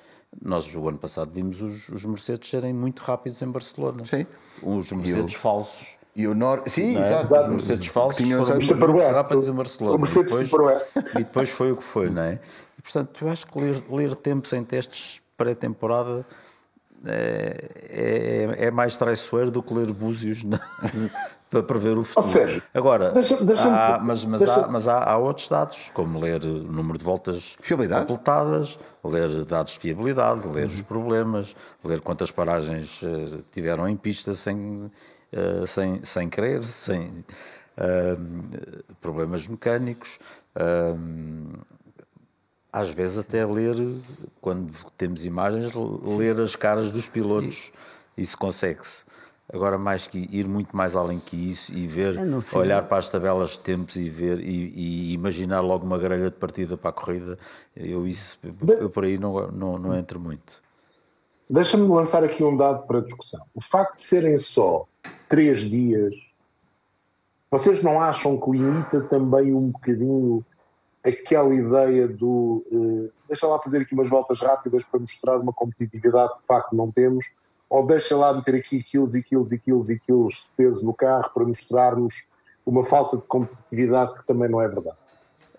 [0.43, 4.05] nós, o ano passado, vimos os, os Mercedes serem muito rápidos em Barcelona.
[4.05, 4.27] Sim.
[4.63, 5.41] Os Mercedes eu...
[5.41, 5.97] falsos.
[6.15, 6.65] E o Nor...
[6.67, 7.19] Sim, é?
[7.19, 7.45] exato.
[7.45, 9.97] Os Mercedes falsos foram muito rápidos em Barcelona.
[9.97, 10.83] O Mercedes e depois,
[11.15, 12.41] e depois foi o que foi, não é?
[12.79, 16.27] E, portanto, eu acho que ler, ler tempos em testes pré-temporada
[17.07, 20.59] é, é, é, mais traiçoeiro do que ler búzios na,
[21.49, 22.27] para prever o futuro.
[22.27, 24.65] Ou seja, Agora, deixa, deixa há, mas, mas, deixa...
[24.65, 29.75] há, mas há, há, outros dados, como ler o número de voltas completadas, ler dados
[29.75, 30.75] de fiabilidade, ler uhum.
[30.75, 34.91] os problemas, ler quantas paragens uh, tiveram em pista sem,
[35.33, 37.25] uh, sem, sem querer, sem
[37.79, 40.19] uh, problemas mecânicos.
[42.73, 43.77] Às vezes até ler,
[44.41, 45.73] quando temos imagens,
[46.17, 47.73] ler as caras dos pilotos.
[48.17, 49.05] Isso consegue-se.
[49.51, 52.17] Agora, mais que ir muito mais além que isso e ver,
[52.55, 56.37] olhar para as tabelas de tempos e ver e, e, imaginar logo uma grelha de
[56.37, 57.39] partida para a corrida,
[57.75, 58.39] eu isso
[58.79, 60.63] eu por aí não, não, não entro muito.
[61.49, 63.41] Deixa-me lançar aqui um dado para discussão.
[63.55, 64.87] O facto de serem só
[65.31, 66.15] três dias,
[67.51, 70.45] vocês não acham que limita também um bocadinho
[71.09, 76.35] aquela ideia do uh, deixa lá fazer aqui umas voltas rápidas para mostrar uma competitividade
[76.35, 77.25] que de facto não temos
[77.69, 80.95] ou deixa lá meter aqui quilos e quilos e quilos e quilos de peso no
[80.95, 82.27] carro para mostrarmos
[82.65, 84.97] uma falta de competitividade que também não é verdade.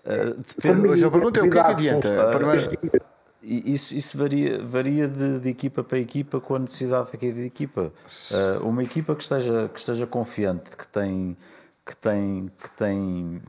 [0.04, 2.08] Uh, depende, hoje a pergunta é o que é que adianta?
[2.08, 3.00] Uh,
[3.42, 7.92] isso, isso varia, varia de, de, equipa para equipa com a necessidade de cada equipa.
[8.30, 11.36] Uh, uma equipa que esteja, que esteja confiante, que tem,
[11.84, 13.42] que tem, que tem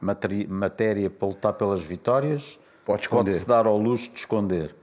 [0.00, 4.74] matéria, matéria para lutar pelas vitórias, pode-se pode dar ao luxo de esconder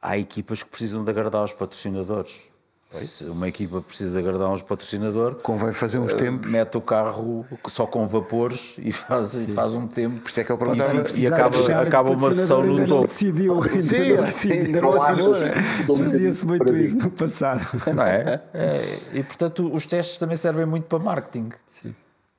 [0.00, 2.40] há equipas que precisam de agradar os patrocinadores.
[2.90, 6.50] Se uma equipa precisa de agradar uns patrocinadores, convém fazer uns uh, tempos.
[6.50, 10.20] Mete o carro só com vapores e faz, e faz um tempo.
[10.22, 10.94] Por isso é que eu perguntava.
[11.14, 13.06] E, e acaba, acaba uma sessão no topo.
[13.06, 13.62] Decidiu,
[14.32, 15.34] sim, ainda não assinou.
[15.98, 17.60] Fazia-se muito isso no passado.
[17.94, 18.42] Não é?
[18.54, 18.98] é?
[19.12, 21.50] E portanto, os testes também servem muito para marketing.
[21.82, 21.94] Sim.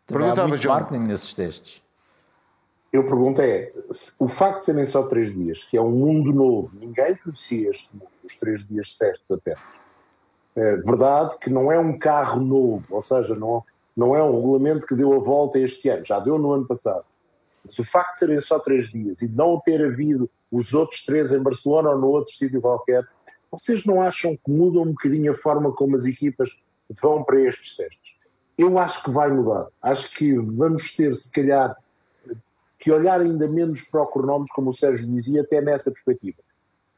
[0.07, 1.79] Também há muito marketing nesses testes
[2.91, 3.71] eu pergunto é,
[4.19, 7.95] o facto de serem só três dias, que é um mundo novo, ninguém conhecia este
[7.95, 9.59] mundo, os três dias testes apenas,
[10.55, 13.63] é verdade que não é um carro novo, ou seja, não,
[13.95, 17.05] não é um regulamento que deu a volta este ano, já deu no ano passado.
[17.63, 21.31] Mas o facto de serem só três dias e não ter havido os outros três
[21.31, 23.07] em Barcelona ou no outro sítio qualquer,
[23.51, 26.49] vocês não acham que muda um bocadinho a forma como as equipas
[27.01, 28.15] vão para estes testes?
[28.57, 29.67] Eu acho que vai mudar.
[29.81, 31.75] Acho que vamos ter, se calhar,
[32.79, 36.37] que olhar ainda menos para o cronómetro, como o Sérgio dizia, até nessa perspectiva.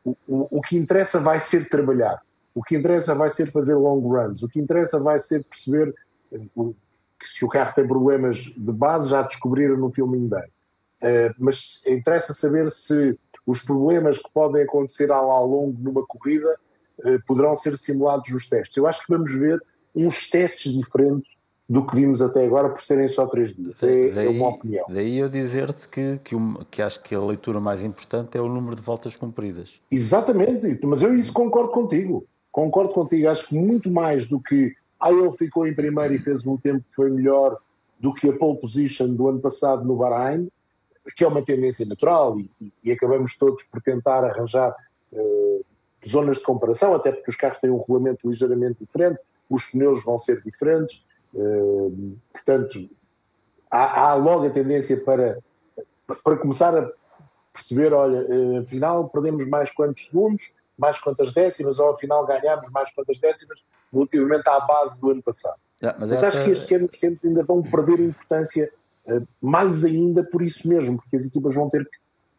[0.05, 2.21] O, o, o que interessa vai ser trabalhar.
[2.53, 4.43] O que interessa vai ser fazer long runs.
[4.43, 5.93] O que interessa vai ser perceber
[6.31, 6.37] eh,
[7.19, 10.49] que se o carro tem problemas de base, já descobriram no filming day.
[11.03, 16.05] Uh, mas interessa saber se os problemas que podem acontecer ao, ao longo de uma
[16.05, 16.55] corrida
[16.99, 18.77] uh, poderão ser simulados nos testes.
[18.77, 19.59] Eu acho que vamos ver
[19.95, 21.31] uns testes diferentes
[21.71, 23.81] do que vimos até agora por serem só três dias.
[23.81, 24.85] É, daí, é uma opinião.
[24.89, 26.35] Daí eu dizer-te que, que,
[26.69, 29.79] que, acho que a leitura mais importante é o número de voltas cumpridas.
[29.89, 32.25] Exatamente, mas eu isso concordo contigo.
[32.51, 33.29] Concordo contigo.
[33.29, 36.83] Acho que muito mais do que ah, ele ficou em primeiro e fez um tempo
[36.83, 37.57] que foi melhor
[38.01, 40.49] do que a pole position do ano passado no Bahrein,
[41.15, 44.75] que é uma tendência natural e, e, e acabamos todos por tentar arranjar
[45.13, 45.65] uh,
[46.05, 50.17] zonas de comparação, até porque os carros têm um regulamento ligeiramente diferente, os pneus vão
[50.17, 51.01] ser diferentes,
[51.33, 52.89] uh, portanto,
[53.69, 55.39] há, há, logo a tendência para,
[56.23, 56.89] para começar a
[57.53, 62.91] perceber, olha, uh, afinal perdemos mais quantos segundos, mais quantas décimas, ou afinal ganhámos mais
[62.93, 65.59] quantas décimas, relativamente à base do ano passado.
[65.81, 66.37] Yeah, mas, mas essa...
[66.37, 68.71] acho que este ano os tempos ainda vão perder importância
[69.07, 71.87] uh, mais ainda por isso mesmo, porque as equipas vão ter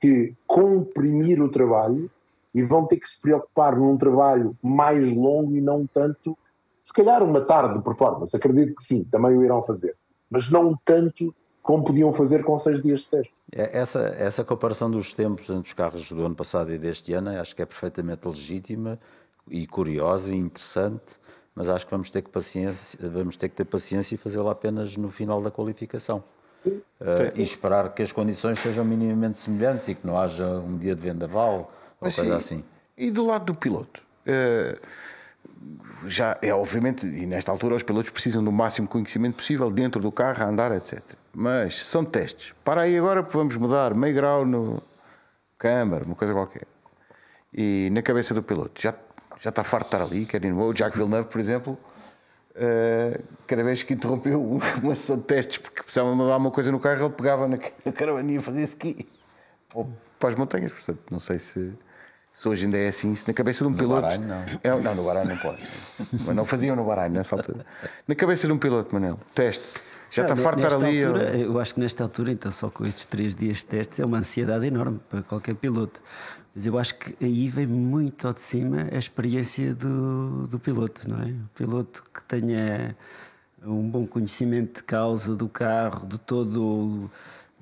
[0.00, 2.10] que comprimir o trabalho
[2.54, 6.36] e vão ter que se preocupar num trabalho mais longo e não tanto,
[6.82, 9.96] se calhar uma tarde de performance, acredito que sim, também o irão fazer,
[10.28, 13.34] mas não tanto como podiam fazer com seis dias de teste.
[13.52, 17.30] É, essa, essa comparação dos tempos entre os carros do ano passado e deste ano
[17.40, 18.98] acho que é perfeitamente legítima
[19.48, 21.04] e curiosa e interessante,
[21.54, 24.96] mas acho que vamos ter que, paciência, vamos ter, que ter paciência e fazê-la apenas
[24.96, 26.24] no final da qualificação.
[26.64, 30.94] Uh, e esperar que as condições sejam minimamente semelhantes e que não haja um dia
[30.94, 32.64] de vendaval ou mas, coisa assim.
[32.96, 34.00] E do lado do piloto?
[34.24, 34.78] Uh,
[36.06, 40.10] já é obviamente, e nesta altura os pilotos precisam do máximo conhecimento possível dentro do
[40.10, 41.00] carro, a andar, etc.
[41.32, 42.52] Mas são testes.
[42.64, 44.82] Para aí agora vamos mudar meio grau no
[45.58, 46.66] câmara, uma coisa qualquer.
[47.52, 48.94] E na cabeça do piloto, já
[49.42, 51.78] já está farto de estar ali, quer ir O Jack Villeneuve, por exemplo,
[52.52, 54.40] uh, cada vez que interrompeu
[54.80, 57.92] uma sessão de testes porque precisava mudar uma coisa no carro, ele pegava na, na
[57.92, 59.08] caravaninha e fazia aqui
[59.74, 60.70] ou para as montanhas.
[60.72, 61.72] Portanto, não sei se,
[62.32, 63.14] se hoje ainda é assim.
[63.14, 64.02] Se na cabeça de um no piloto.
[64.02, 64.44] Bahrein, não.
[64.62, 65.62] É, não, no Bahrein não pode.
[66.24, 67.64] Mas não faziam no Bahrein nessa altura.
[68.06, 69.64] Na cabeça de um piloto, Manel, teste.
[70.10, 71.04] Já está farto de estar ali.
[71.04, 71.52] Altura, eu...
[71.52, 74.18] eu acho que nesta altura, então, só com estes três dias de testes, é uma
[74.18, 76.00] ansiedade enorme para qualquer piloto.
[76.54, 81.08] Mas eu acho que aí vem muito ao de cima a experiência do, do piloto,
[81.08, 81.30] não é?
[81.30, 82.94] O piloto que tenha
[83.64, 87.10] um bom conhecimento de causa do carro, de todo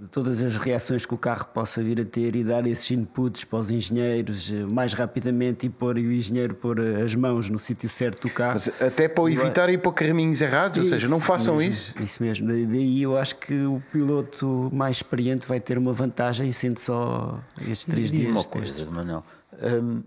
[0.01, 3.45] de todas as reações que o carro possa vir a ter e dar esses inputs
[3.45, 7.59] para os engenheiros eh, mais rapidamente e pôr o engenheiro pôr eh, as mãos no
[7.59, 8.55] sítio certo do carro.
[8.55, 11.75] Mas até para o evitar ir para caminhos errados, isso, ou seja, não façam mesmo,
[11.75, 12.03] isso.
[12.03, 12.49] Isso mesmo.
[12.49, 17.85] Daí eu acho que o piloto mais experiente vai ter uma vantagem sendo só estes
[17.85, 18.33] três Diz dias.
[18.33, 19.23] uma coisa, Manuel.
[19.63, 20.03] Hum,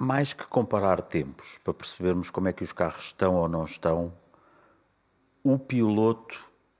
[0.00, 4.12] mais que comparar tempos para percebermos como é que os carros estão ou não estão,
[5.44, 6.36] o piloto,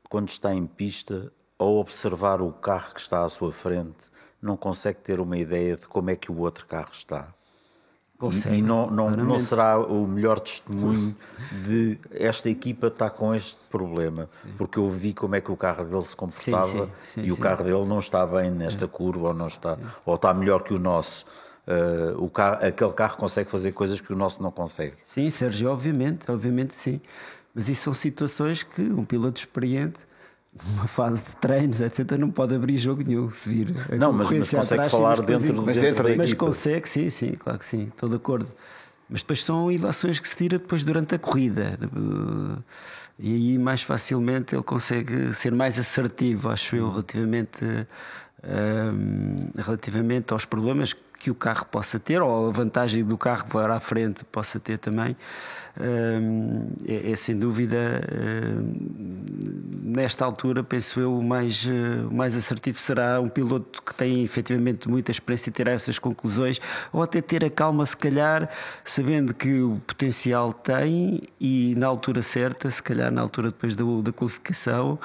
[0.08, 1.32] quando está em pista,
[1.64, 3.96] ao observar o carro que está à sua frente,
[4.40, 7.28] não consegue ter uma ideia de como é que o outro carro está.
[8.16, 11.16] Consegue, e não, não, não será o melhor testemunho
[11.64, 15.84] de esta equipa está com este problema, porque eu vi como é que o carro
[15.84, 19.28] dele se comportava sim, sim, sim, e o carro dele não está bem nesta curva
[19.28, 21.26] ou não está, ou está melhor que o nosso.
[21.66, 24.94] Uh, o carro, aquele carro consegue fazer coisas que o nosso não consegue.
[25.04, 27.00] Sim, Sérgio, obviamente, obviamente sim.
[27.54, 29.98] Mas isso são situações que um piloto experiente
[30.62, 33.74] uma fase de treinos, etc., não pode abrir jogo nenhum se vir.
[33.90, 37.32] A não, mas, mas consegue atrás, falar dentro, mas dentro da Mas consegue, sim, sim,
[37.32, 38.50] claro que sim, estou de acordo.
[39.08, 41.78] Mas depois são ilações que se tira depois durante a corrida.
[43.18, 47.64] E aí mais facilmente ele consegue ser mais assertivo, acho eu, relativamente,
[48.42, 53.76] um, relativamente aos problemas que o carro possa ter, ou a vantagem do carro para
[53.76, 55.16] à frente possa ter também,
[56.86, 58.02] é, é sem dúvida,
[59.94, 64.88] nesta altura, penso eu, o mais, uh, mais assertivo será um piloto que tem efetivamente
[64.88, 66.60] muita experiência tirar essas conclusões,
[66.92, 68.50] ou até ter a calma, se calhar,
[68.84, 73.84] sabendo que o potencial tem e na altura certa, se calhar na altura depois da,
[74.02, 74.98] da qualificação,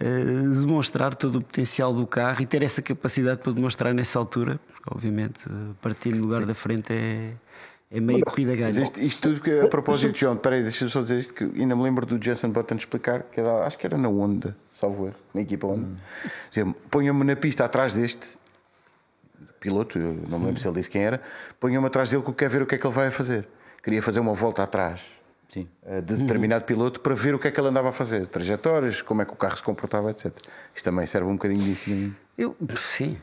[0.00, 4.58] uh, demonstrar todo o potencial do carro e ter essa capacidade para demonstrar nessa altura,
[4.66, 5.44] porque obviamente
[5.80, 6.46] partir no lugar Sim.
[6.46, 7.32] da frente é,
[7.92, 8.82] é meia corrida ganha.
[8.82, 11.82] Isto, isto, tudo que, a propósito, João, peraí, deixa-me só dizer isto, que ainda me
[11.82, 15.42] lembro do Jason Button explicar, que era, acho que era na Honda, salvo erro, na
[15.42, 15.88] equipa Honda.
[16.56, 16.74] Hum.
[16.90, 18.26] Ponha-me na pista atrás deste
[19.60, 21.20] piloto, não me lembro se ele disse quem era,
[21.60, 23.46] ponha-me atrás dele que eu quero ver o que é que ele vai fazer.
[23.82, 25.00] Queria fazer uma volta atrás
[25.52, 25.68] Sim.
[25.84, 29.02] Eh, de determinado piloto para ver o que é que ele andava a fazer, trajetórias,
[29.02, 30.32] como é que o carro se comportava, etc.
[30.74, 32.14] Isto também serve um bocadinho disso.
[32.38, 33.18] Eu, sim.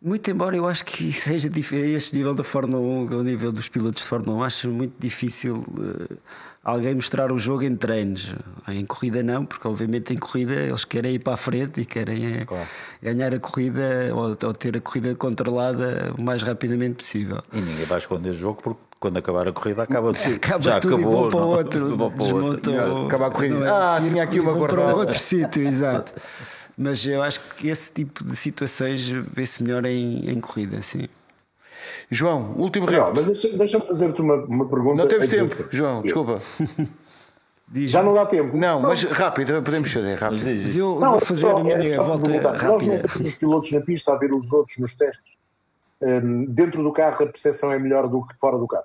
[0.00, 3.68] Muito embora eu acho que seja difícil, este nível da Fórmula 1, o nível dos
[3.68, 6.16] pilotos de Fórmula 1, acho muito difícil uh,
[6.62, 8.34] alguém mostrar o jogo em treinos.
[8.68, 12.26] Em corrida não, porque obviamente em corrida eles querem ir para a frente e querem
[12.26, 12.68] eh, claro.
[13.02, 17.42] ganhar a corrida ou, ou, ter a corrida controlada o mais rapidamente possível.
[17.52, 20.78] E ninguém vai esconder o jogo porque quando acabar a corrida acaba de acaba já
[20.78, 23.06] tudo acabou, e para o outro, vou para outro.
[23.06, 23.64] Acaba a corrida.
[23.64, 24.82] É ah, tinha aqui uma guardada.
[24.82, 26.12] Para outro sítio, exato.
[26.76, 31.08] Mas eu acho que esse tipo de situações vê-se melhor em, em corrida, sim.
[32.10, 33.12] João, último real.
[33.14, 35.02] Mas deixa-me deixa fazer-te uma, uma pergunta.
[35.02, 35.64] Não temos tempo, assim.
[35.70, 36.34] João, desculpa.
[37.74, 38.56] Já não dá tempo.
[38.56, 40.44] Não, mas rápido, podemos fazer rápido.
[40.44, 42.68] Mas eu não, vou fazer só, a minha é volta rápida.
[42.68, 45.34] Nós não temos os pilotos na pista a ver os outros nos testes.
[46.00, 48.84] Um, dentro do carro a percepção é melhor do que fora do carro?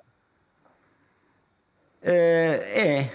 [2.02, 3.10] Uh, é.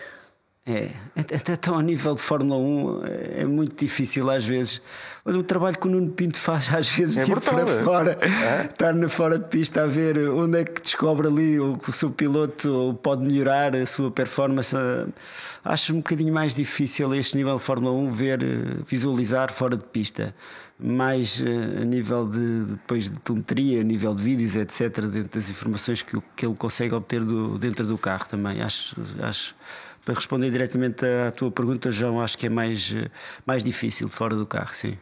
[0.69, 3.01] É, até tão ao nível de Fórmula 1
[3.37, 4.81] é muito difícil às vezes.
[5.23, 7.83] o trabalho que o Nuno Pinto faz às vezes é de ir para é?
[7.85, 8.65] fora, é?
[8.65, 11.93] estar na fora de pista a ver onde é que descobre ali o que o
[11.93, 14.75] seu piloto pode melhorar a sua performance.
[15.63, 18.39] Acho um bocadinho mais difícil a este nível de Fórmula 1 ver,
[18.85, 20.35] visualizar fora de pista.
[20.79, 25.49] Mais eh, a nível de depois de telemetria, a nível de vídeos, etc., dentro das
[25.49, 28.61] informações que, que ele consegue obter do, dentro do carro também.
[28.61, 29.55] Acho, acho
[30.07, 32.95] para responder diretamente à tua pergunta, João, acho que é mais,
[33.45, 34.97] mais difícil fora do carro, sim.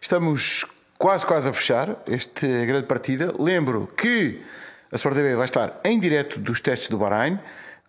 [0.00, 0.64] Estamos
[0.96, 3.34] quase, quase a fechar esta grande partida.
[3.38, 4.40] Lembro que
[4.90, 7.38] a Sport TV vai estar em direto dos testes do Bahrein,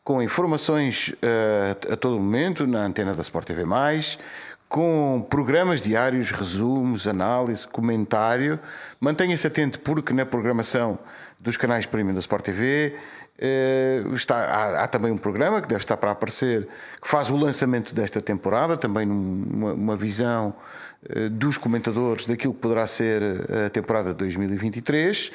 [0.04, 3.64] com informações uh, a todo momento na antena da Sport TV+,
[4.68, 8.60] com programas diários, resumos, análise, comentário.
[9.00, 11.00] Mantenha-se atento porque na programação
[11.40, 13.00] dos canais premium da Sport TV eh,
[14.14, 16.68] está, há, há, também um programa que deve estar para aparecer,
[17.02, 20.56] que faz o lançamento desta temporada, também numa uma visão
[21.10, 23.22] eh, dos comentadores daquilo que poderá ser
[23.66, 25.32] a temporada de 2023.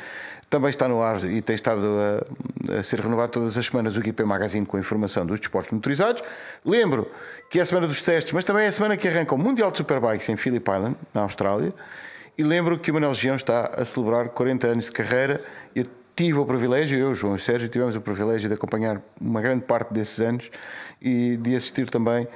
[0.49, 1.85] Também está no ar e tem estado
[2.71, 6.23] a, a, ser renovado todas as semanas o GP Magazine com informação dos desportos motorizados.
[6.65, 7.11] Lembro
[7.51, 9.71] que é a semana dos testes, mas também é a semana que arranca o Mundial
[9.71, 11.75] de Superbikes em Phillip Island, na Austrália.
[12.39, 15.43] E lembro que o Manuel Gião está a celebrar 40 anos de carreira.
[15.75, 15.85] Eu
[16.19, 19.95] tive o privilégio, eu, João e Sérgio, tivemos o privilégio de acompanhar uma grande parte
[19.95, 20.51] desses anos
[21.01, 22.27] e de assistir também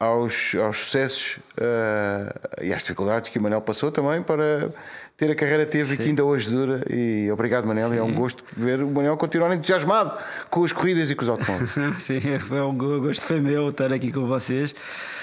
[0.00, 4.72] aos, aos sucessos uh, e às dificuldades que o Manel passou também para
[5.16, 6.84] ter a carreira que teve e que ainda hoje dura.
[6.90, 7.90] E obrigado, Manel.
[7.90, 7.98] Sim.
[7.98, 10.12] É um gosto ver o Manel continuar entusiasmado
[10.50, 11.74] com as corridas e com os automóveis.
[12.02, 14.74] Sim, foi um gosto foi meu estar aqui com vocês.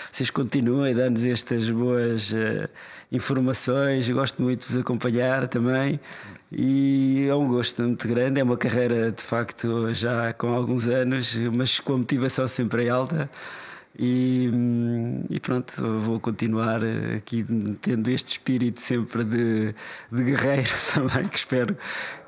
[0.09, 2.69] Vocês continuem a dar-nos estas boas uh,
[3.11, 4.07] informações.
[4.07, 5.99] Eu gosto muito de vos acompanhar também
[6.55, 8.39] e é um gosto muito grande.
[8.39, 13.29] É uma carreira de facto já com alguns anos, mas com a motivação sempre alta.
[13.97, 14.49] E,
[15.29, 16.81] e, pronto, vou continuar
[17.15, 17.45] aqui
[17.81, 19.75] tendo este espírito sempre de,
[20.11, 21.77] de guerreiro também, que espero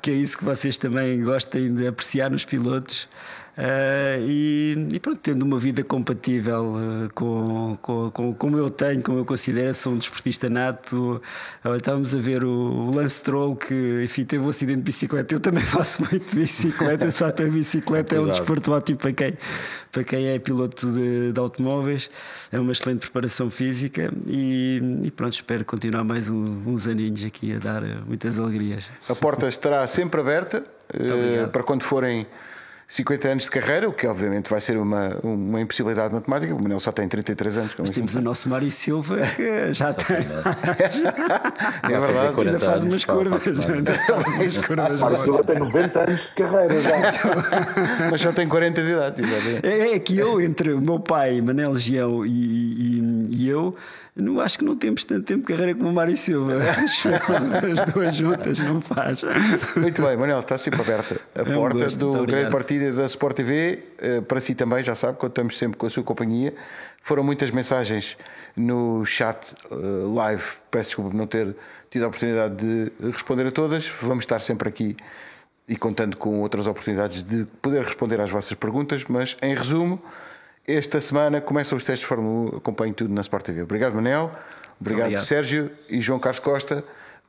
[0.00, 3.08] que é isso que vocês também gostem de apreciar nos pilotos.
[3.56, 9.02] Uh, e, e, pronto, tendo uma vida compatível uh, com, com, com, como eu tenho,
[9.02, 11.22] como eu considero, sou um desportista nato.
[11.74, 15.34] Estávamos a ver o, o Lance Troll que enfim, teve um acidente de bicicleta.
[15.34, 19.38] Eu também faço muito de bicicleta, só ter bicicleta é um desporto ótimo para quem,
[19.90, 22.10] para quem é piloto de, de automóveis.
[22.52, 27.56] É uma excelente preparação física e, e pronto, espero continuar mais um, uns aninhos aqui
[27.56, 28.90] a dar muitas alegrias.
[29.08, 30.62] A porta estará sempre aberta
[31.50, 32.26] para quando forem
[32.88, 36.54] 50 anos de carreira, o que obviamente vai ser uma, uma impossibilidade matemática.
[36.54, 37.72] O Manel só tem 33 anos.
[37.78, 40.18] Mas temos o nosso Mário Silva que já tem.
[41.82, 43.46] é verdade, ainda faz umas curvas.
[43.46, 45.00] Ainda faz umas curvas.
[45.00, 46.96] Mário Silva tem 90 anos de carreira já.
[48.10, 49.22] Mas só tem 40 de idade.
[49.64, 53.74] É, é que eu, entre o meu pai, Manel Gião e, e, e eu,
[54.16, 56.54] não, acho que não temos tanto tempo de carreira como o Mário Silva.
[56.64, 59.22] As duas juntas não faz.
[59.76, 63.04] Muito bem, Manuel, está sempre aberta a é um porta gosto, do grande partido da
[63.04, 63.82] Sport TV.
[63.98, 66.54] Eh, para si também, já sabe, contamos sempre com a sua companhia.
[67.02, 68.16] Foram muitas mensagens
[68.56, 69.74] no chat eh,
[70.14, 70.44] live.
[70.70, 71.54] Peço desculpa por não ter
[71.90, 73.86] tido a oportunidade de responder a todas.
[74.00, 74.96] Vamos estar sempre aqui
[75.68, 80.00] e contando com outras oportunidades de poder responder às vossas perguntas, mas em resumo.
[80.66, 83.62] Esta semana começam os testes de Fórmula 1, acompanho tudo na Sport TV.
[83.62, 84.32] Obrigado, Manel.
[84.80, 86.82] Obrigado, Obrigado, Sérgio e João Carlos Costa.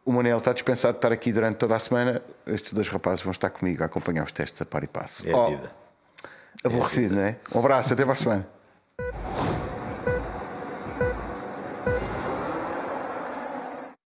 [0.04, 2.22] O Manel está dispensado de estar aqui durante toda a semana.
[2.48, 5.28] Estes dois rapazes vão estar comigo a acompanhar os testes a par e passo.
[5.28, 5.72] É a Oh, vida.
[6.64, 7.36] aborrecido, não é?
[7.54, 8.48] Um abraço, até para a semana.